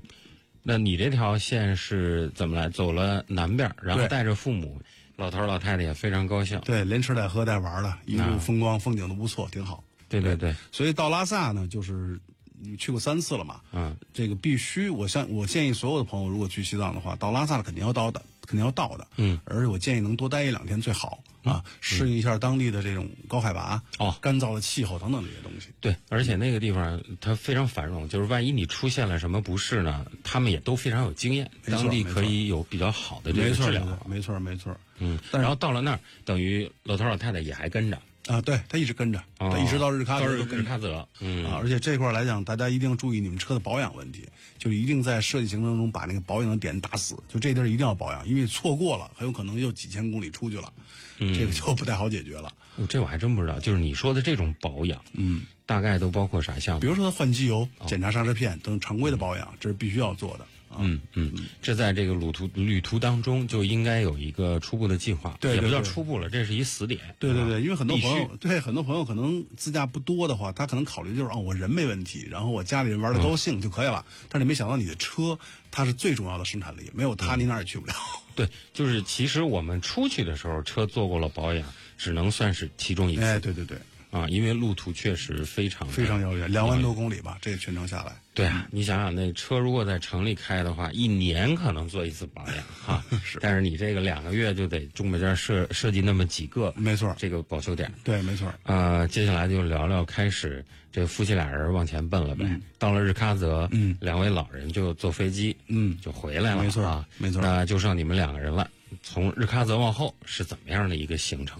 [0.69, 2.67] 那你这条线是怎么来？
[2.67, 4.77] 走了南边儿，然后带着父母，
[5.15, 6.59] 老头儿老太太也非常高兴。
[6.65, 9.81] 对，连吃带喝带玩的，一路风光风景都不错，挺好。
[10.09, 12.19] 对对对，所以到拉萨呢，就是
[12.59, 25.67] 你去过三次了嘛，嗯，这个必须，我相我建议所有的朋友，如果去西藏的话，到拉萨肯定要到的，肯定要到的，嗯，而且我建议能多待一两天最好啊，适应一下当地的这种高海拔、哦干燥的气候等等这些东西。
[25.79, 33.99] 对，而且那个地方它非常繁荣，就是万一你出现了什么不适呢，他们也都非常有经验，没错当地可以有比较好的这没错，个治疗。
[34.07, 34.75] 没错，没错。
[34.99, 40.57] 嗯，但是然后到了那儿，等于老头老太太也还跟着，啊，对他一直跟着，他一直到日喀则都跟着。
[40.57, 50.71] 日喀则，嗯啊，而且这块来讲，大家一定要注意你们车的保养问题，就是一定在设计行程中把那个保养的点打死，就这地儿一定要保养，因为错过了，很有可能又几千公里出去了，
[51.17, 52.51] 这个就不太好解决了。
[52.75, 53.59] 哦这我还真不知道。
[53.59, 56.81] 就是你说的这种保养，嗯，大概都包括啥项目？
[56.81, 60.47] 比如说换机油、检查刹车片等常规的保养，这是必须要做的啊。
[60.77, 66.99] 嗯嗯，这在这个旅途旅途当中就应该有一个初步的计划，也不叫对对对初步了，这是一死点。
[67.01, 74.05] 啊对对对，因为很多朋友对很多朋友可能自驾不多的话，他可能考虑就是啊，我人没问题，然后我家里人玩的高兴就可以了。
[74.29, 75.37] 但是你没想到你的车
[75.71, 77.93] 它是最重要的生产力，没有它你哪儿也去不了。
[78.35, 83.77] 对，就是其实我们出去的时候车做过了保养，只能算是其中一次、哎，对对对，
[84.21, 88.13] 啊，因为路途确实非常非常遥远，两万多公里吧，这个全程下来。
[88.33, 93.03] 对啊，你想想，那车如果在城里开的话，一年可能做一次保养哈。
[93.23, 97.91] 是但是你这个两个月就得中间设设计那么几个，没错这个保修点。
[98.03, 98.53] 对，没错。
[98.63, 102.45] 呃，接下来就聊聊开始这夫妻俩人往前奔了呗。
[102.77, 108.69] 到了日喀则，嗯两位老人就坐飞机，嗯就回来了，没错啊，没错那就剩你们两个人了。
[109.01, 111.59] 从日喀则往后是怎么样的一个行程？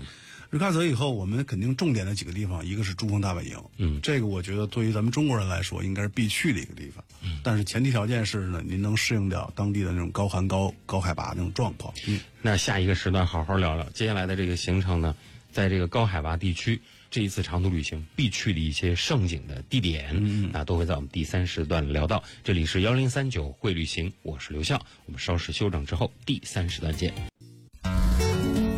[0.50, 7.04] 日喀则以后，我们肯定重点的几个地方，一个是珠峰大本营，嗯这个我觉得对于咱们中国人来说，应该是必去的一个地方。
[7.22, 11.94] 嗯，但是前提条件是呢，您能适应掉当地的那种高寒高高海拔那种状况。
[12.08, 15.16] 嗯，那下一个时段好好聊聊接下来的这个行程呢，
[15.52, 16.82] 在这个高海拔地区，
[17.12, 22.24] 这一次长途旅行必去的一些胜景的地点，嗯，那都会在我们第三时段聊到。
[22.46, 27.14] 这里是幺零三九会旅行，我是刘笑，我们稍事休整之后，第三时段见。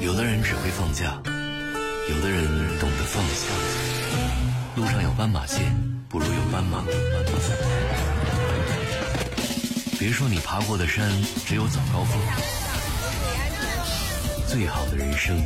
[0.02, 1.22] 有的人只会放假，
[2.10, 2.44] 有的人
[2.80, 3.46] 懂得放下。
[4.76, 5.72] 路上有斑马线，
[6.10, 6.84] 不如有斑马。
[10.00, 11.08] 别说你爬过的山
[11.46, 12.20] 只有早高峰，
[14.48, 15.38] 最好的人生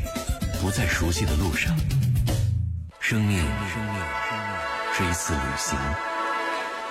[0.61, 1.75] 不在熟悉的路上。
[2.99, 3.39] 生命
[4.95, 5.77] 是一次旅行，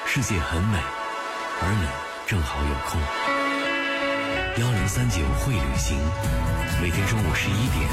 [0.07, 0.79] 世界很美，
[1.63, 1.87] 而你
[2.29, 3.01] 正好有空。
[4.61, 5.97] 幺零三九会旅行，
[6.83, 7.89] 每天中午十一点，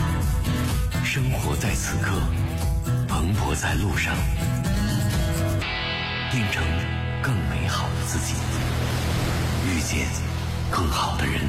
[1.12, 2.22] 生活在此刻，
[3.08, 4.16] 蓬勃在路上，
[6.30, 6.64] 变成
[7.20, 8.36] 更美好的自己，
[9.66, 10.08] 遇见
[10.70, 11.42] 更好的人。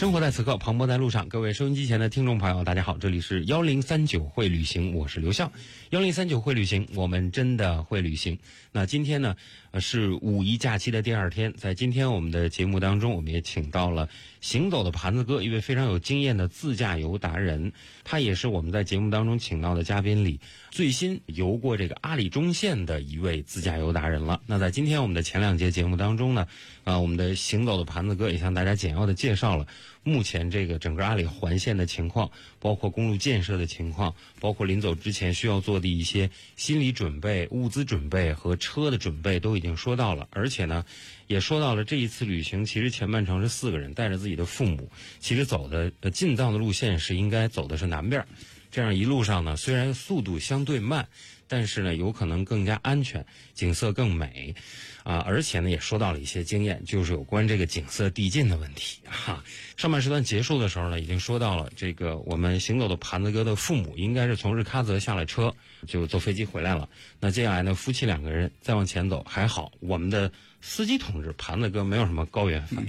[0.00, 1.28] 生活在此刻，磅礴在路上。
[1.28, 5.52] 各位收音机前的听众朋友，大家好，这里是幺零三九会旅行，我是刘笑。
[5.90, 8.38] 幺零三九会旅行，我们真的会旅行。
[8.72, 9.36] 那今天呢，
[9.78, 14.08] 是五一假期的第二天，在今天我们的节目当中，我们也请到了
[14.40, 17.70] 行走的盘子哥，一位非常有经验的自驾游达人，
[18.02, 24.40] 他也是我们在节目当中请到的嘉宾里最新游过这个阿里中线的一位自驾游达人了。
[24.46, 26.46] 那在今天我们的前两节节目当中呢，
[26.84, 29.66] 啊、我们的行走的盘子哥也向大家简要的介绍了
[30.02, 40.84] 目前这个整个阿里环线的情况，包括公路建设的情况，包括临走之前需要做的一些心理准备、物资准备和车的准备都已经说到了，而且呢，
[41.26, 48.26] 也说到了这一次旅行其实前半程是四个人带着自己的父母，其实走的进藏的路线是应该走的是南边，
[48.70, 51.08] 这样一路上呢，虽然速度相对慢，
[51.48, 54.54] 但是呢，有可能更加安全，景色更美，
[55.02, 59.42] 啊，而且呢，也说到了一些经验，就是有关这个景色递进的问题哈、
[59.76, 65.52] 上半时段结束的时候呢，已经说到了这个我们行走的盘子哥的父母应该是从日喀则下了车，
[65.88, 66.88] 就坐飞机回来了。
[67.18, 70.30] 那接下来呢，夫妻两个人再往前走，还好我们的
[70.62, 72.86] 司机同志盘子哥没有什么高原反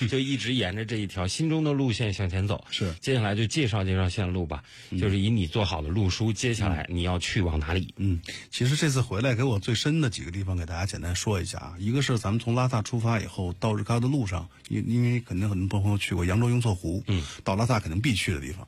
[0.00, 2.64] 应， 就一直沿着这一条心中的路线向前走。
[2.70, 4.62] 是接下来就介绍介绍线路吧，
[4.98, 7.94] 就是以你做好的路书，接下来你要去往哪里？
[7.96, 11.74] 嗯，其实这次回来给我最深的几个地方，给大家简单说一下啊。
[11.78, 18.66] 一个是咱们从拉萨出发以后到日喀的路上，因因为肯定很多朋友去过扬州雍措湖，嗯，到拉萨肯定必去的地方。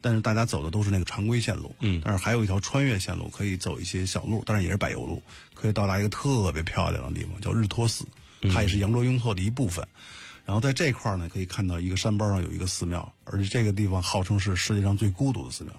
[0.00, 5.22] 但是大家走的都是那个常规线路，嗯但是还有一条穿越线路，可以走一些小路，当然也是柏油路，
[5.54, 8.06] 可以到达一个特别漂亮的地方，叫日托寺，
[8.52, 9.86] 它也是扬州雍措的一部分。
[10.46, 15.72] 然后在这块儿呢，可以看到一个山包上有一个寺庙，而且这个地方号称是世界上最孤独的寺庙。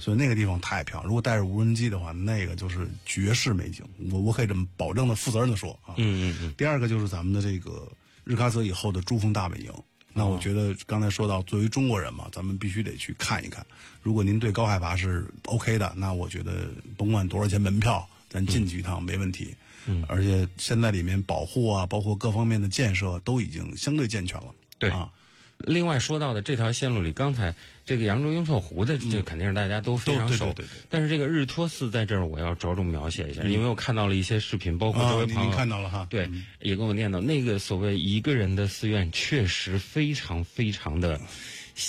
[0.00, 1.06] 所以那个地方太漂亮。
[1.06, 3.84] 如果带着无人机的话，那个就是绝世美景。
[4.10, 5.94] 我我可以这么保证的、负责任的说啊。
[5.98, 6.54] 嗯嗯嗯。
[6.56, 7.86] 第二个就是咱们的这个
[8.24, 9.72] 日喀则以后的珠峰大本营。
[10.12, 13.64] 那我觉得刚才说到，作为中国人嘛，咱们必须得去看一看。
[14.02, 19.54] 如果您对高海拔是 OK 的，那我觉得甭管多少钱门票，咱进去一趟没问题。
[19.86, 24.54] 嗯，而且现在里面保护啊，包括各方面的建设都已经相对健全了。
[24.78, 25.10] 对啊，
[25.58, 30.54] 另外说到的这条线路里，刚才这个扬州雍措湖的，这肯定是大家都非常熟。
[30.88, 41.20] 但是这个日托寺在这儿，我要着重描写一下，因为我看到了一些视频，包括啊这位朋友、看到了哈对，嗯也跟我念叨，那个所谓一个人的寺院，确实非常非常的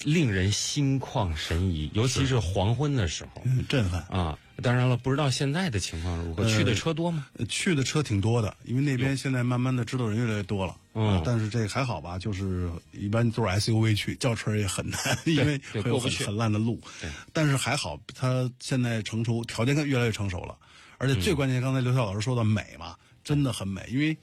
[0.03, 3.41] 令人心旷神怡，尤其是黄昏的时候。
[3.45, 4.01] 嗯震撼。
[4.09, 7.27] 啊，当然了，不知道现在的情况如何，去的车多吗？
[7.37, 10.75] 呃去的车挺多的，因为那边现在慢慢的知道人越来越多了。
[11.23, 17.09] 但是这还好吧，就是一般都是 SUV 去，轿车也很难， 因为会有很很烂的路对。
[17.31, 20.57] 但是还好，它现在成熟，条件越来越成熟了，
[20.97, 24.17] 而且最关键，刚才刘晓老师说的美嘛，真的很美，因为。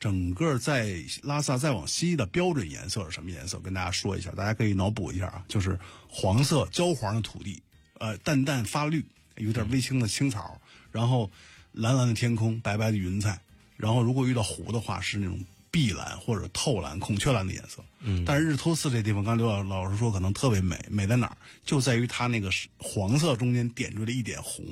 [0.00, 3.60] 整个在拉萨再往西的标准颜色是什么颜色？
[3.60, 5.78] 跟大家说一下，大家可以脑补一下啊，就是
[6.08, 7.62] 黄色焦黄的土地，
[8.00, 11.30] 呃，淡淡发绿，有点微青的青草，然后
[11.72, 13.40] 蓝蓝的天空，白白的云彩，
[13.76, 15.38] 然后如果遇到湖的话，是那种
[15.70, 17.82] 碧蓝或者透蓝、孔雀蓝的颜色。
[18.00, 21.36] 嗯，但是日托寺这地方，刚才刘老老师说可能特别美，美在哪儿？
[21.64, 24.64] 就在于它那个黄色中间点缀了一点红，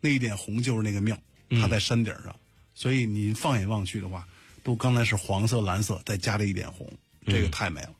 [0.00, 1.16] 那一点红就是那个庙，
[1.50, 2.34] 它在山顶上，
[2.74, 4.26] 所以你放眼望去的话，
[4.62, 6.90] 都刚才是黄色、蓝色，再加了一点红，
[7.26, 7.90] 这个太美了。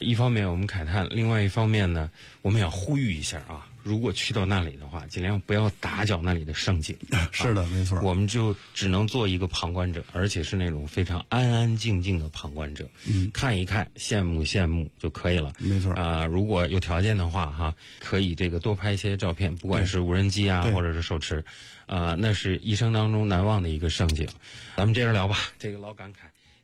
[0.00, 2.10] 一方面我们慨叹，另外一方面呢，
[2.42, 6.94] 我们要呼吁一下啊，如果去到那里的话，尽量不要打搅那里的盛景。
[7.32, 7.98] 是的，没错。
[8.02, 15.54] 我们就只能做一个旁观者，而且是那种非常安安静静的旁观者，嗯，看一看，羡慕羡慕就可以了。
[15.58, 21.42] 没错啊、如果有条件的话，哈，可以这个多拍一些照片，不管是无人机啊，或者是手持，
[21.86, 24.28] 啊、那是一生当中难忘的一个盛景。
[24.76, 26.16] 咱们接着聊吧，这个老感慨。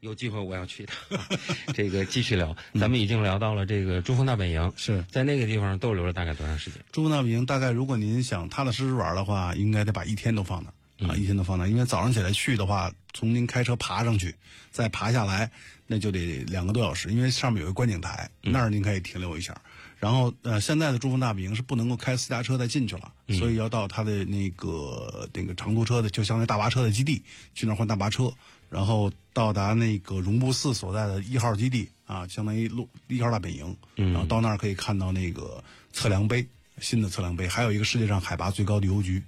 [0.04, 1.18] 有机会我要去一趟，
[1.72, 2.54] 这个继续聊。
[2.78, 6.78] 咱们已经聊到了这个珠峰大本营，是在那个地方逗留了大概多长时间？
[6.92, 11.68] 珠峰大本营大概如果您想踏踏实实玩的话，应该得把一天都放那儿啊，一天都放那儿。
[11.68, 14.34] 因为早上起来去的话，从您开车爬上去，
[14.70, 15.50] 再爬下来，
[15.86, 17.10] 那就得两个多小时。
[17.10, 19.58] 因为上面有个观景台，那儿您可以停留一下。
[19.98, 27.22] 然后呃，现在的珠峰大本营是不能够开私家车再进去了，所以要到它的那个那个长途车的，就相当于大巴车的基地
[27.54, 28.30] 去那儿换大巴车，
[28.74, 36.44] 然后到达那个绒布寺所在的一号基地啊，相当于路一号大本营，然后到那儿可以看到那个测量碑，
[36.80, 39.22] 新的测量碑，还有一个世界上海拔最高的邮局。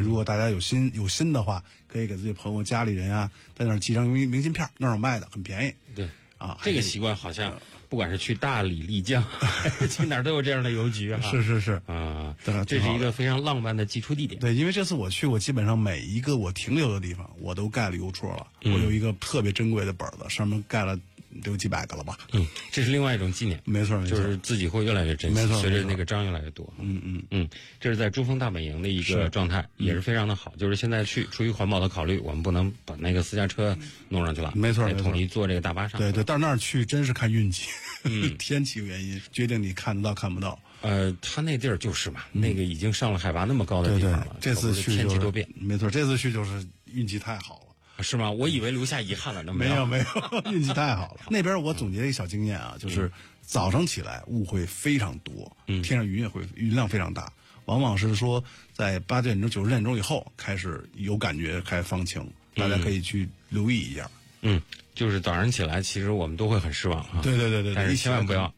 [0.00, 6.58] 如果大家有心有心的话，可以给自己朋友、家里人啊，在那儿寄张明明信片，那儿有卖的，很便宜对，啊。
[6.62, 7.52] 这个习惯好像
[7.88, 9.24] 不管是去大理、丽江，
[9.90, 11.30] 去哪儿都有这样的邮局哈。
[11.30, 12.34] 是是是，啊，
[12.66, 14.40] 这是一个非常浪漫的寄出地点。
[14.40, 18.46] 对，因为这次我去我，基本上每一个我停留的地方，我都盖了邮戳了。
[18.64, 21.02] 我有一个特别珍贵的本子，上面盖了得
[21.44, 22.16] 有几百个了吧？
[22.32, 26.72] 嗯，这是另外一种纪念，没错，没错，就是自己会越来越珍惜没错，随着那个章越来越多。
[26.78, 27.48] 嗯嗯，嗯，
[27.80, 30.52] 这是在珠峰大本营的一个状态，也是非常的好。
[30.56, 33.76] 就是现在去，出于环保的考虑，我们不能把那个私家车
[34.08, 36.00] 弄上去了，没错统一坐这个大巴上。
[36.00, 37.68] 对对，到那儿去真是看运气，
[38.38, 40.58] 天气原因决定你看得到看不到。
[40.82, 47.65] 呃，他那地儿就是嘛，那个已经上了海拔那么高的地方了，，这次去就是天气多变，没错，这次去就是运气太好了。
[48.00, 48.30] 是吗？
[48.30, 50.04] 我以为留下遗憾了呢，没有没有，
[50.52, 51.20] 运气太好了。
[51.30, 53.10] 那边我总结一个小经验啊，就是
[53.42, 57.32] 早上起来雾会非常多，嗯天上云也会云量非常大，
[57.64, 64.10] 往往是说在八点钟、九十点钟以后开始有感觉开始放晴，大家可以去留意一下。
[64.42, 64.60] 嗯，
[64.94, 67.20] 就是早上起来，其实我们都会很失望啊。
[67.22, 68.52] 对对对对对但是千万不要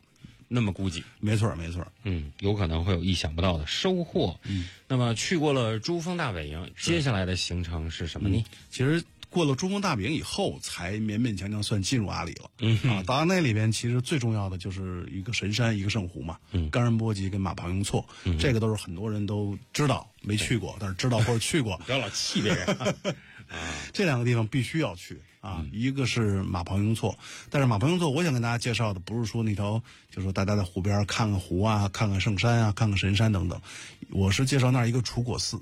[0.49, 1.03] 那么估计。
[1.21, 4.39] 没错没错，嗯，有可能会有意想不到的收获。
[4.45, 8.45] 嗯，那么去过了珠峰大本营，接下来的行程是什么呢？
[8.71, 12.51] 其实过了珠峰大本营以后，才勉勉强强算进入阿里了。
[12.61, 16.39] 嗯啊，到那里边其实最重要的就是一个神山，一个圣湖嘛。
[16.53, 18.07] 嗯，冈仁波齐跟马旁雍错，
[18.39, 21.77] 这个都是很多人都知道，没去过， 但是知道或者去过。
[21.85, 22.67] 不要老气别人。
[23.49, 23.57] 啊
[23.95, 33.59] 这两个地方必须要去啊，一个是马旁雍错，但是马旁雍错，我想跟大家介绍的不是说那条，就是说大家在湖边看看湖啊，看看圣山啊，看看神山等等，
[34.11, 35.59] 我是介绍那儿一个楚果寺。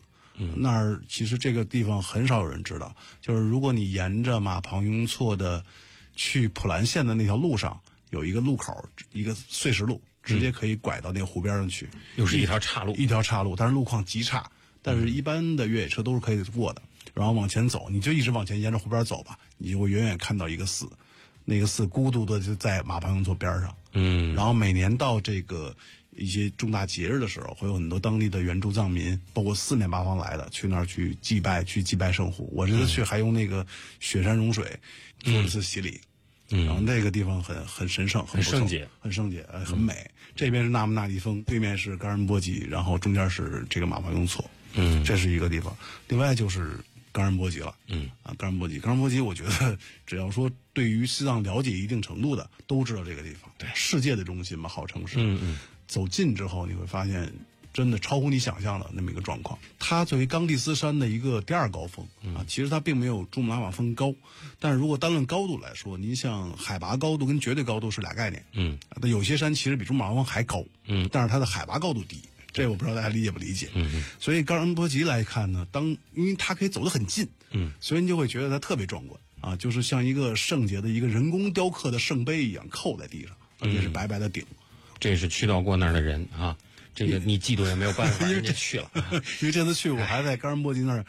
[0.54, 5.64] 那儿其实这个地方很少有人知道，就是如果你沿着马旁雍错的
[6.14, 11.88] 去普兰县的那条路上，有一个路口，一个碎石路，直接可以拐到那个湖边上去。
[12.16, 14.50] 又是一条岔路一条岔路，但是路况极差，
[14.82, 16.82] 但是一般的越野车都是可以过的。
[17.14, 20.86] 然后往前走，你就一直往前沿着湖边走吧，你就会远远看到一个寺，
[21.46, 23.74] 那个寺孤独的就在马旁雍错边上。
[23.94, 25.74] 嗯，然后每年到这个
[26.16, 32.50] 一些重大节日的时候，会有很多当地的原住藏民，包括四面八方来的，去那儿去祭拜，去祭拜圣湖。
[32.52, 33.66] 我这次去还用那个
[34.00, 34.64] 雪山融水
[35.20, 36.00] 做了次洗礼。
[36.50, 40.08] 嗯然后那个地方很很神圣，很圣洁，很圣洁，呃，很美。
[40.36, 45.76] 这边是纳木纳地峰，对面是冈仁波齐，然后中间是这个马旁雍错，嗯这是一个地方。
[46.06, 46.78] 另外就是
[47.10, 49.76] 冈仁波齐了，嗯啊，冈仁波齐，冈仁波齐，我觉得
[50.06, 55.16] 只要说对于西藏了解一定程度的，都知道这个地方，对，世界的中心嘛，号称是。
[55.18, 57.32] 嗯嗯，走近之后，你会发现。
[57.76, 59.58] 真的超乎你想象的那么一个状况。
[59.78, 64.14] 它作为冈蒂斯山的一个第二高峰啊，其实它并没有珠穆朗玛峰高，
[64.58, 68.42] 但是如果单论高度来说，您像海拔高度跟绝对高度是俩概念。
[68.52, 73.68] 嗯，那有些山其实比珠穆朗玛峰还高，嗯，但是它的海拔高度低，这我不知道大家理解不理解。
[73.74, 84.42] 嗯所以冈仁波齐来看呢，当因为它可以走得很近，嗯，所以你就会觉得它特别壮观啊，就是像一个圣洁的一个人工雕刻的圣杯一样扣在地上，而且是白白的顶。
[84.98, 86.56] 这是去到过那儿的人啊，
[86.94, 88.90] 这个你嫉妒也没有办法，人家去了，
[89.40, 91.04] 因为这次去我还在冈仁波齐那儿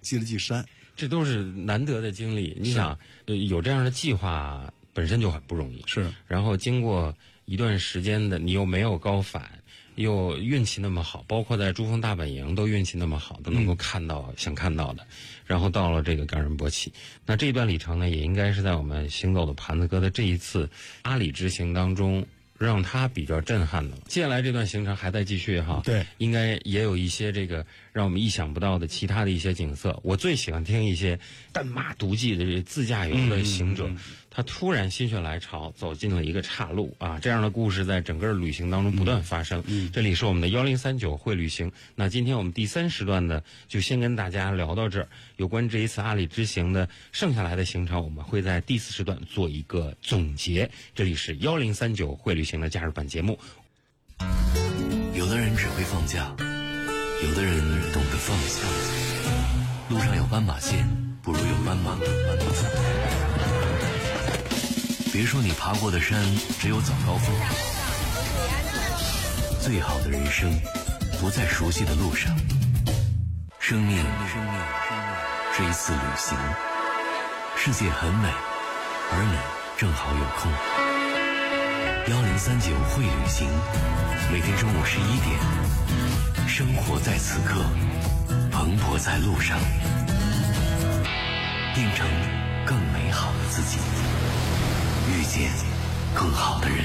[0.00, 0.64] 记了记山。
[0.94, 2.56] 这都是难得的经历。
[2.58, 9.46] 你想，呃有这样的计划本身就很不容易，是然后经过一段时间的，你又没有高反，
[9.96, 15.06] 又运气那么好，包括在珠峰大本营都运气那么好，都能够看到、想看到的，
[15.44, 16.90] 然后到了这个冈仁波齐，
[17.26, 20.70] 那这一段里程呢，也应该是在我们行走的盘子哥的这一次
[21.02, 22.26] 阿里之行当中。
[22.58, 24.02] 让他比较震撼的了。
[24.08, 29.98] 接下来这段行程还在继续哈，对，应该也有一些这个让我们意想不到的其他的一些景色。
[30.02, 31.18] 我最喜欢听一些
[31.52, 33.90] 单马独骑的这自驾游的行者，
[34.36, 39.64] 他突然心血来潮走进了一个岔路啊，这样的故事在整个旅行当中不断发生。
[39.66, 41.72] 嗯，这里是我们的幺零三九会旅行。
[41.94, 45.08] 那今天我们第三时段呢，就先跟大家聊到这儿。
[45.36, 50.70] 有关这一次阿里之行的剩下来的行程，我们会在第四时段做一个总结。
[50.94, 53.38] 这里是幺零三九会旅行的假日版节目。
[55.14, 56.36] 有的人只会放假，
[57.24, 57.58] 有的人
[57.90, 58.60] 懂得放下。
[59.88, 60.86] 路上有斑马线，
[61.22, 61.96] 不如有斑马。
[65.16, 66.22] 别说你爬过的山
[66.60, 67.34] 只有早高峰，
[69.62, 70.52] 最好的人生
[71.18, 72.36] 不在熟悉的路上。
[73.58, 73.96] 生命
[75.54, 76.36] 是一次旅行，
[77.56, 78.28] 世界很美，
[79.10, 79.38] 而你
[79.78, 80.52] 正好有空。
[82.14, 83.48] 幺零三九会旅行，
[84.30, 87.64] 每天中午十一点，生活在此刻，
[88.52, 89.58] 蓬勃在路上，
[91.74, 92.06] 变成
[92.66, 93.78] 更美好的自己。
[95.08, 95.50] 遇见
[96.14, 96.84] 更好的人。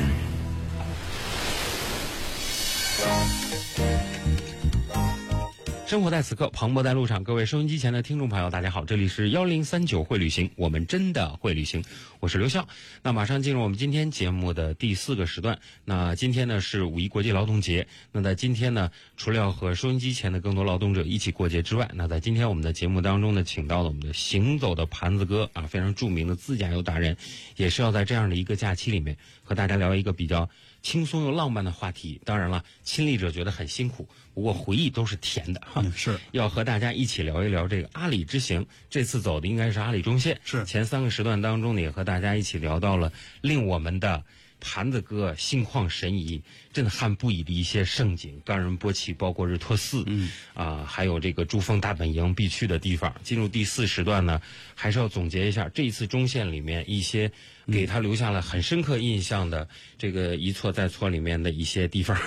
[5.91, 7.21] 生活在此刻，磅礴在路上。
[7.21, 11.83] 各位收音机前的听众朋友，大家好，这里是幺零三九会旅行，我们真的会旅行，
[12.21, 12.65] 我是刘笑。
[13.03, 15.59] 那马上进入我们今天节目的第四个时段。
[15.83, 17.85] 那今天呢是五一国际劳动节。
[18.13, 27.17] 那在今天呢，除了要和收音机前的更多劳动者一起过节之外，那在今天我们的节目当中呢，请到了我们的行走的盘子哥啊，非常著名的自驾游达人，
[27.57, 30.49] 也是要在这样的一个假期里面和大家聊一个比较
[30.82, 32.19] 轻松又浪漫的话题。
[32.25, 35.82] 当然了，亲历者觉得很辛苦，不过回忆都是甜的哈。
[35.84, 38.65] 嗯是要和大家一起聊一聊这个阿里之行。
[38.89, 40.39] 这次走的应该是阿里中线。
[40.43, 43.11] 是前三个时段当中呢，也和大家一起聊到了
[43.41, 44.23] 令我们的
[44.59, 53.13] 盘子哥心旷神怡、震撼不已的一些盛景，冈仁波齐，包括日托寺，嗯，啊，还有这个珠峰大本营必去的地方。
[53.23, 54.39] 进入第四时段呢，
[54.75, 57.32] 还是要总结一下这一次中线里面一些
[57.72, 59.67] 给他留下了很深刻印象的
[59.97, 62.17] 这个一错再错里面的一些地方。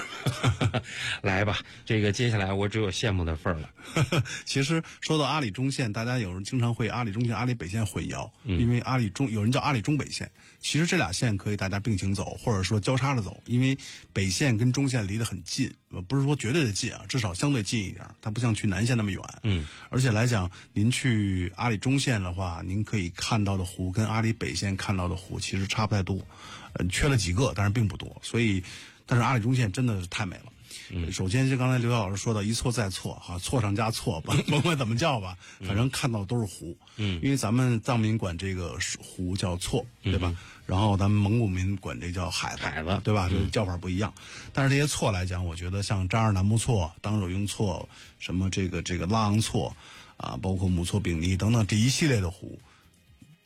[1.22, 3.70] 来吧，这个接下来我只有羡慕的份儿了。
[4.44, 10.30] 其实说到阿里中线，大家有人经常会阿里中线、阿里北线混淆，因为阿里中有人叫阿里中北线，
[10.64, 13.76] 其实这俩线可以大家并行走，或者说交叉着走，因为
[14.14, 19.20] 北线跟中线离得很近，呃不是说绝对的近啊，至少相对近一点，它不像去南线那么远。
[19.42, 26.26] 嗯，而且来讲，您去阿里中线的话，您可以看到的湖跟阿里北线看到的湖其实差不太多，
[26.72, 28.18] 呃，缺了几个，但是并不多。
[28.22, 28.64] 所以，
[29.04, 30.44] 但是阿里中线真的是太美了。
[30.90, 36.76] 嗯，首先就刚才刘晓老师说的，一错再错，哈，错上加错，甭甭管怎么叫吧，反正看到的都是湖。
[36.96, 40.34] 嗯，因为咱们藏民管这个湖叫错，对吧？
[40.66, 43.28] 然后咱们蒙古民管这叫海子，海子对吧？
[43.28, 44.12] 就是叫法不一样。
[44.52, 47.88] 但是这些错来讲，我觉得像扎尔南木错、当惹雍错、
[48.18, 49.76] 什么这个这个拉昂错，
[50.16, 52.58] 啊，包括姆错丙尼等等这一系列的湖，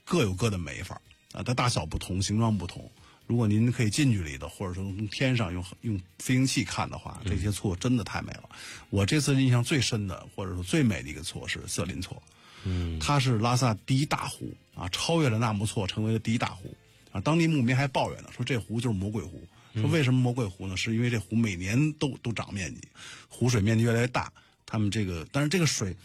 [0.04, 1.00] 各有各的美法
[1.32, 2.88] 啊，它大小不同，形状不同。
[3.26, 8.48] 如果您可以近距离的，或者说从天上用用飞行器看的话，这些错真的太美了。
[8.88, 12.22] 我这次印象最深的，或者说最美的一个错是色林错，
[12.64, 16.74] 嗯，它是拉萨第一大湖啊，超越了纳木错，成为了第一大湖
[17.18, 17.22] 啊。
[17.24, 19.46] 当地牧民还抱怨呢，说这湖就是魔鬼湖。
[19.74, 20.76] 说为什么魔鬼湖呢？
[20.76, 22.80] 是因为这湖每年都都涨面积，
[23.28, 24.32] 湖水面积越来越大。
[24.66, 25.96] 他们这个，但是这个水，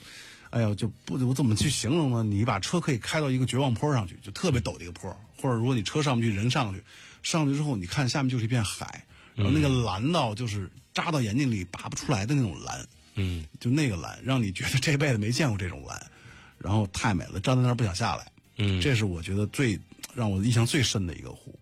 [0.52, 2.24] 哎呀，就不我怎么去形容呢？
[2.24, 5.10] 你把车可以开到一个绝望坡上去，就特别陡的一个坡，
[5.42, 6.84] 或者如果你车上不去，人上去，
[7.24, 9.04] 上去之后，你看下面就是一片海，
[9.34, 12.86] 然后那个蓝到就是扎到眼睛里拔不出来的那种蓝，
[13.16, 16.06] 嗯，就那个蓝，让你觉得这辈子没见过这种蓝，
[16.60, 18.32] 然后太美了，站在那儿不想下来。
[18.58, 19.80] 嗯这是我觉得最
[20.14, 21.58] 让我印象最深的一个湖。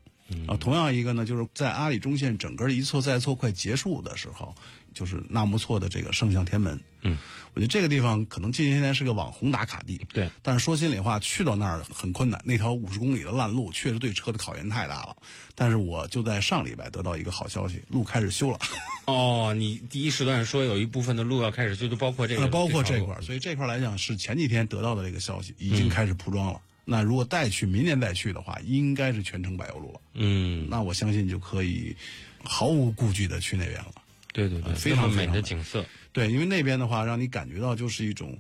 [0.48, 4.56] 啊，同样一个呢，就是在阿里中线整个一错再错快结束的时候，
[4.94, 6.80] 就是纳木错的这个圣象天门。
[7.02, 7.18] 嗯，
[7.54, 10.00] 我觉得这个地方可能近些年是个网红打卡地。
[10.14, 15.18] 对，但是说心里话，去到那儿很困难，那条五十公里的烂路确实对车的考验太大了。
[15.54, 18.58] 但是我就在上礼拜得到一个好消息，路开始修了。
[19.08, 26.62] 哦，你第一时段说有一部分的路要开始修，就包括这个，呃，包括这块儿，所以这块儿来讲是前几天得到的这个消息，已经开始铺装了。
[26.86, 30.02] 那如果再去明年再去的话，应该是全程柏油路了。
[30.14, 31.96] 嗯，那我相信就可以
[32.44, 33.94] 毫无顾忌的去那边了。
[34.34, 38.40] 对对对，呃非常美非常美的景色，对，因为那边的话，让你感觉到就是一种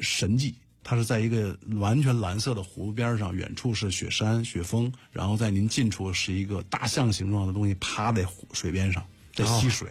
[0.00, 0.54] 神迹。
[0.82, 9.88] 它是在一个完全蓝色的湖边上，远处是雪山、雪峰，然后在您近处是一个大象形状的东西趴在湖水边上，在吸水。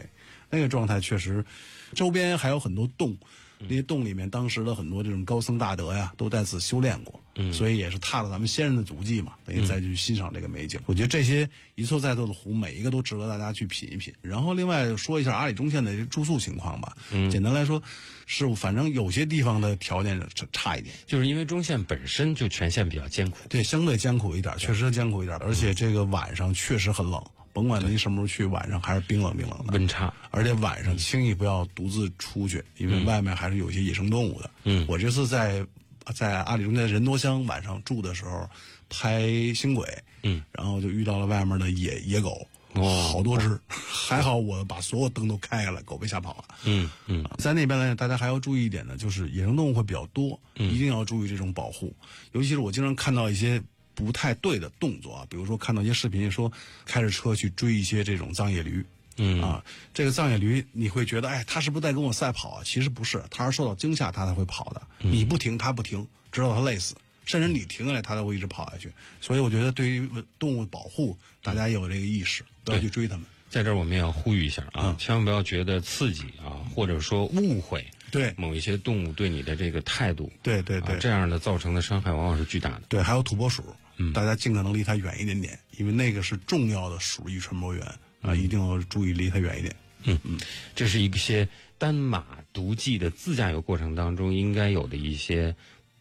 [0.49, 1.45] 那个状态确实，
[1.93, 3.15] 周边还有很多洞，
[3.59, 10.79] 那些洞里面当时的很多这种高僧大德呀，都在此修炼过，嗯所以也是踏了咱们先人的足迹嘛，等于再去欣赏这个美景。
[10.85, 14.13] 我觉得这些一错再错的湖，每一个都值得大家去品一品。
[14.21, 17.81] 然后另外说一下阿里中线的住宿情况吧，嗯简单来说，
[18.25, 20.93] 是反正有些地方的条件差差一点。
[21.05, 27.23] 就是因为中线本身就全线比较艰苦，对，相对艰苦一点，确实艰苦一点，而且这个晚上确实很冷，
[27.57, 29.73] 甭管您什么时候去，晚上还是冰冷冰冷的。
[29.73, 30.13] 温差。
[30.29, 34.51] 而且晚上轻易不要独自出去，因为外面还是有一些野生动物的。
[34.65, 35.65] 嗯我这次在
[36.13, 38.47] 在阿里中间人多乡晚上住的时候
[38.91, 39.91] 拍星轨，
[40.21, 46.43] 嗯，然后就遇到了外面的野野狗，哦好多只， 还好我把所有灯都开开了，狗被吓跑了。
[46.65, 51.91] 嗯嗯在那边呢，大家还要注意一点呢，就是野生动物会比较多，一定要注意这种保护。
[52.33, 53.59] 尤其是我经常看到一些
[53.97, 56.51] 不太对的动作啊，比如说看到一些视频说
[56.85, 58.85] 开着车去追一些这种藏野驴。
[59.19, 62.61] 嗯啊，这个藏野驴你会觉得，哎，它是不是在跟我赛跑啊？
[62.63, 64.81] 其实不是，它是受到惊吓，它才会跑的。
[64.99, 66.93] 你不停，它不停，直到它累死，
[67.25, 68.91] 甚至你停下来，它才会一直跑下去。
[69.19, 73.25] 所以我觉得，对于动物保护，大家也有这个意识，不要去追它们。
[73.49, 82.81] 在这儿我们也要呼吁一下啊，千万不要觉得刺激啊，或者说误会对某一些动物对你的这个态度，对对对啊，这样的造成的伤害往往是巨大的。
[82.89, 83.63] 对，还有土拨鼠，
[84.13, 87.83] 大家尽可能离它远一点点，因为那个是重要的鼠疫传播源
[88.21, 89.75] 啊，一定要注意离它远一点。
[90.03, 90.19] 嗯。
[90.23, 90.39] 嗯。
[90.75, 95.55] 这是一些单马独骑的自驾游过程当中应该有的一些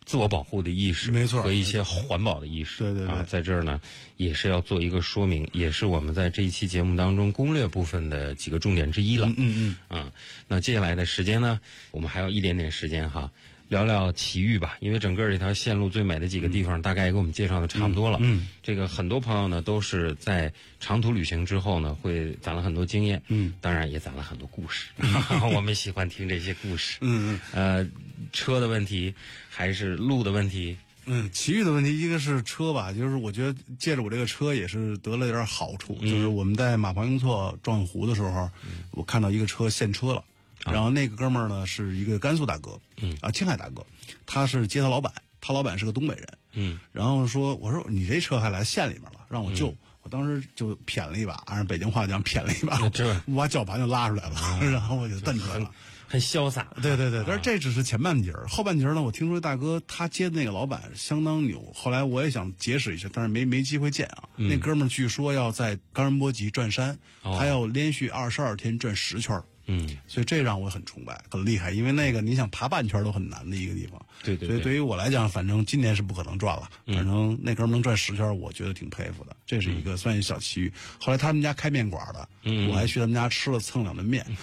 [0.04, 2.78] 自我保护的意识，没错和一些环保的意识。
[2.78, 3.08] 对对对。
[3.08, 3.80] 啊，在这儿呢，
[4.16, 9.26] 也是要做一个说明，也是我们在这一期节目当中攻略部分的几个重点之一了。
[9.36, 10.12] 嗯嗯，啊，
[10.46, 13.32] 那接下来的时间呢，我们还有一点点时间哈，
[13.68, 14.76] 聊聊奇遇吧。
[14.80, 18.18] 因为整个这条线路最美的几个地方，大概也给我们介绍的差不多了。
[18.20, 23.20] 嗯，这个很多朋友呢都是在长途旅行之后呢，会攒了很多经验。
[23.28, 24.88] 嗯，当然也攒了很多故事。
[25.54, 26.98] 我们喜欢听这些故事。
[27.00, 27.90] 嗯嗯呃，
[28.32, 29.14] 车的问题
[29.48, 30.76] 还是路的问题。
[31.08, 38.50] 嗯，奇遇的问题，一个是车吧，就是我觉得借着我这个车也是得了点好处，就是我们在马旁雍错撞湖的时候，
[38.90, 40.24] 我看到一个车现车了，
[40.72, 43.16] 然后那个哥们儿呢是一个甘肃大哥，嗯。
[43.20, 43.84] 啊，青海大哥，
[44.26, 46.78] 他是接他老板，他老板是个东北人，嗯。
[46.92, 49.74] 然后说我说你这车还来县里面了，让我救。
[50.02, 52.78] 我当时就谝了一把，按北京话讲谝了一把
[53.26, 54.36] 我把绞盘就拉出来了，
[54.70, 55.68] 然后我就蹬出来了。
[56.08, 56.68] 很潇洒。
[56.80, 64.28] 对对对，但是这只是前半截儿，后半截儿呢，我听说大哥他接的那个老板相当牛，后来我也想结识一下，但是没没机会见啊。
[64.36, 67.36] 那哥们儿据说要在冈仁波齐转山，哦。
[67.36, 74.00] 他要连续二十二天转十圈儿嗯，所以这让我很崇拜，很厉害，因为那个你想爬半圈都很难的一个地方。
[74.22, 79.36] 对对对所以对于我来讲，反正今年是不可能转了，反正那哥们能转十圈，我觉得挺佩服的。
[79.44, 80.72] 这是一个算一小奇遇。
[81.00, 82.28] 后来他们家开面馆的，
[82.68, 84.24] 我还去他们家吃了蹭两顿面。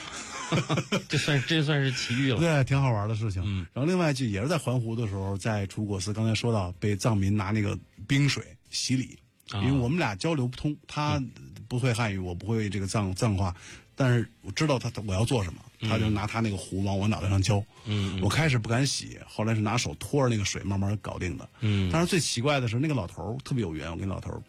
[1.10, 2.38] 这算这算是奇遇了。
[2.38, 3.42] 对，挺好玩的事情。
[3.46, 9.18] 嗯然后另外就也是在环湖的时候，在楚果寺，刚才说到被藏民拿那个冰水洗礼，
[9.50, 11.20] 啊因为我们俩交流不通，他
[11.68, 13.56] 不会汉语，我不会这个藏藏话，
[13.96, 17.64] 但是我知道他他我要做什么，他就拿他那个壶往我脑袋上浇。
[17.86, 21.48] 嗯我开始不敢洗，后来是拿手托着那个水慢慢搞定的。
[21.62, 24.42] 嗯但是最奇怪的是那个老头儿特别有缘，我跟老头儿，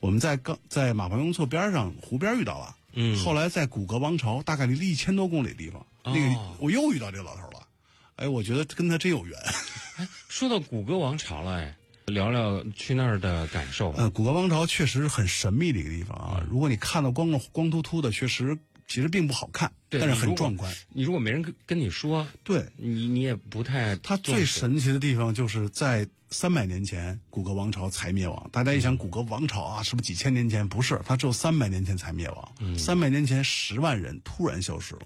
[0.00, 2.76] 我们在刚在马旁雍错边上湖边遇到了。
[2.98, 7.66] 嗯后来在古格王朝，大概离了一千多公里的地方，那个哦我又遇到这个老头了。
[8.16, 9.38] 哎，我觉得跟他真有缘。
[10.28, 11.76] 说到古格王朝了，哎，
[12.06, 13.92] 聊聊去那儿的感受。
[13.92, 16.42] 呃，古格王朝确实很神秘的一个地方啊。
[16.48, 18.56] 如果你看到光光秃秃的，确实
[18.86, 20.72] 其实并不好看，但是很壮观。
[20.88, 28.48] 你如果没人跟跟你说，对，你你也不太它最神奇的地方就是在三百年前，古格王朝才灭亡。
[28.52, 30.66] 大家一想，古格王朝啊，是不是几千年前？
[30.68, 32.78] 不是，它只有三百年前才灭亡。
[32.78, 35.02] 三百年前，十万人突然消失了，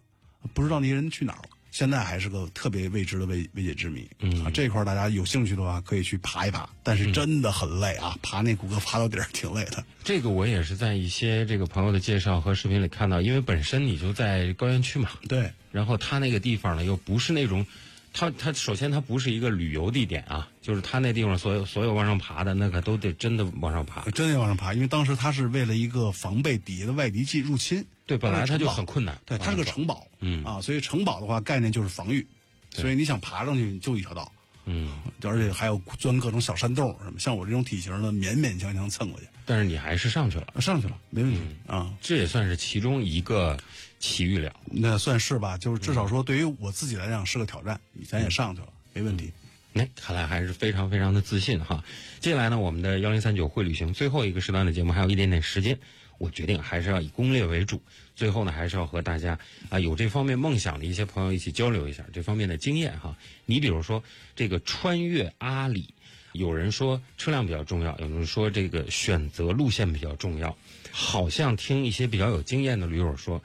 [0.55, 1.49] 不知道那些人去哪儿了。
[1.71, 4.09] 现在还是个特别未知的未未解之谜。
[4.21, 4.45] 嗯。
[4.45, 9.85] 啊，这块儿大家有兴趣的话，可以去爬一爬，但是真的很累啊，爬那谷歌爬到底儿挺累的。
[10.03, 17.65] 这个我也是在一些这个朋友的介绍和视频里看到，因为本身你就在高原区嘛，对，然后它那个地方呢又不是那种，
[18.13, 24.03] 它它首先它不是一个旅游地点啊，就是它那地方所有所有往上爬的那可都得真的往上爬。
[24.11, 27.85] 真的往上爬，因为当时它是为了一个防备底下的外敌进入侵。
[28.07, 29.17] 对，本来它就很困难。
[29.25, 32.27] 对，它是个城堡，嗯啊，所以城堡的话概念就是防御，
[32.71, 34.33] 所以你想爬上去就一条道，
[34.65, 41.39] 嗯，而且还有钻各种小山洞什么，像我这种体型的，勉勉强强蹭过去，但是你还是上去了，上去了没问题、
[41.69, 43.57] 嗯啊，这也算是其中一个
[44.01, 44.53] 奇遇了。
[44.65, 49.31] 那算是吧，就是至少说对于我自己来讲是个挑战，咱也上去了，没问题。
[49.75, 51.85] 哎，看来还是非常非常的自信哈。
[52.19, 55.79] 接下来呢，我们的幺零三九会旅行最后一个时段的节目还有一点点时间，
[56.19, 57.81] 我决定还是要以攻略为主。
[58.17, 59.39] 最后呢，还是要和大家
[59.69, 63.17] 啊有这方面梦想的一些朋友一起交流一下这方面的经验哈。
[63.47, 64.03] 你比如说
[64.35, 65.95] 这个穿越阿里，
[66.33, 70.57] 有人说车辆比较重要，有人说这个选择路线比较重要，
[70.91, 73.41] 好像听一些比较有经验的驴友说，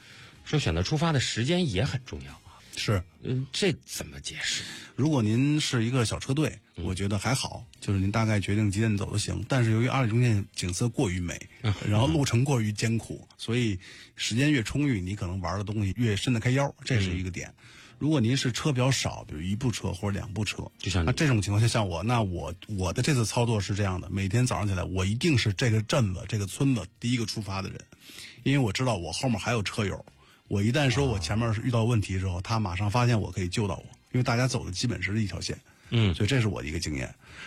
[0.46, 2.62] 说选择出发的时间也很重要啊。
[2.78, 4.64] 是，嗯，这怎么解释？
[4.96, 9.44] 如果您是一个小车队，我觉得还好，就是您大概决定几点走就行。
[9.48, 11.40] 但是由于阿里中线景色过于美，
[11.90, 13.80] 然后路程过于艰苦，所以
[14.16, 17.54] 时间越充裕，你可能玩的东西越伸得开腰，这是一个点。
[17.98, 27.80] 如果您是车比较少，比如一部车或者两部车，就像那这种情况下，像我，那我我的这次操作是这样的：每天早上起来，我一定是这个镇子、这个村子第一个出发的人，
[28.44, 30.06] 因为我知道我后面还有车友。
[30.48, 35.58] 我一旦说我前面是遇到问题之后，他马上发现我可以救到我，因为大家走的基本是一条线。
[35.92, 37.02] 嗯所以这是我的一个经验。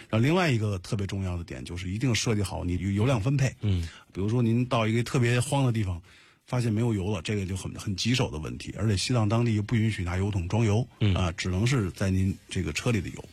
[0.08, 3.52] 然后另外一个特别重要的点就是一定设计好你油油量分配。
[3.62, 6.00] 嗯，比如说您到一个特别荒的地方，
[6.46, 8.72] 发现没有油了，这个就很很棘手的问题。
[8.78, 13.24] 而且西藏当地又不允许拿油桶装油，嗯啊，只能是在您这个车里的油。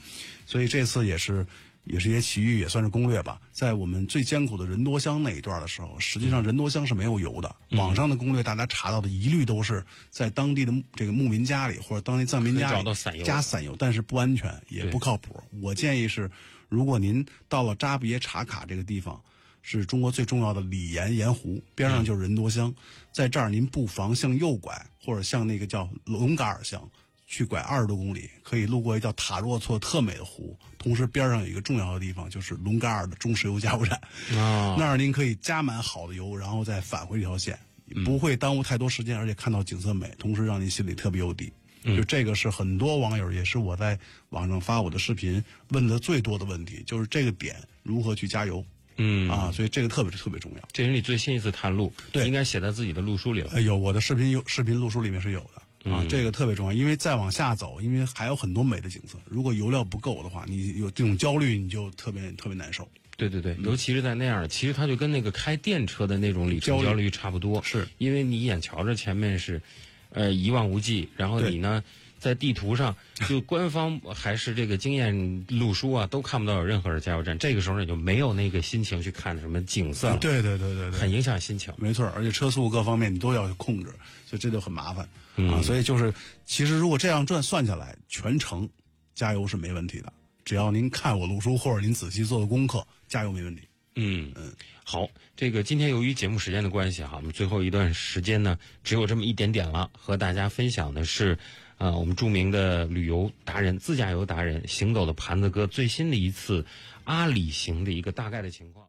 [0.48, 1.46] 所以这次也是
[1.86, 3.40] 也是一些奇遇，也算是攻略吧。
[3.52, 7.56] 在我们最艰苦的人多乡那一段的时候，实际上人多乡是没有油的。
[7.70, 15.42] 嗯网上的攻略大家查到的一律都是在当地的这个牧民家里或者当地藏民家里加散油，但是不安全也不靠谱。
[15.62, 16.30] 我建议是，
[16.70, 19.22] 如果您到了扎别查卡这个地方，
[19.62, 22.74] 是中国最重要的里盐盐湖，边上就是人多乡，
[23.12, 26.90] 在这儿您不妨向右拐，或者向那个叫龙嘎尔乡。
[27.28, 34.00] 去拐二十多公里，可以路过一叫塔若措特美的湖，同时边上有一个重要的地方，就是龙嘎尔的中石油加油站。
[34.40, 37.58] 啊， 那儿您可以加满好的油，然后再返回这条线，
[37.96, 41.52] 嗯不会耽误太多时间，而且看到景色美，同时让您心里特别有底。
[41.88, 43.98] 嗯就这个是很多网友，也是我在
[44.30, 48.66] 网上发我的视频问的最多的问题，就是这个点如何去加油
[48.98, 49.52] 嗯啊？
[49.52, 50.68] 所以这个特别特别重要。
[50.72, 53.52] 这是你最新一次探路，对应该写在自己的路书里了。
[53.54, 56.08] 哎有我的视频有视频路书里面是有的啊，嗯。
[56.10, 62.88] 这个特别重要，因为再往下走，因为还有很多美的景色，如果油料不够的话，你有这种焦虑，你就特别特别难受。
[63.18, 67.88] 对对对，尤其是在那样，其实它就跟那个开电车的那种里程焦虑差不多，是。
[67.98, 69.62] 因为你眼瞧着前面是，
[70.10, 71.82] 呃，一望无际，然后你呢，
[72.26, 72.96] 在地图上，
[73.30, 81.72] 就官方还是这个经验路书啊，都看不到有任何的加油站，这个时候你就没有那个心情去看什么景色了，对对对对对，很影响心情。
[81.78, 83.92] 没错，而且车速各方面你都要控制，
[84.26, 85.62] 所以这就很麻烦、嗯啊。
[85.62, 86.12] 所以就是，
[86.48, 88.68] 其实如果这样转算下来，全程
[89.14, 90.12] 加油是没问题的，
[90.44, 93.62] 只要您看我录书或者您仔细做的功课，加油没问题。
[93.98, 94.52] 嗯嗯，
[94.84, 95.08] 好，
[95.38, 101.38] 这个今天由于节目时间的关系哈，我们最后一段时间呢，只有这么一点点了，和大家分享的是，
[101.78, 106.66] 啊，我们著名的旅游达人、自驾游达人、行走的盘子哥最新的一次
[107.04, 108.85] 阿里行的一个大概的情况。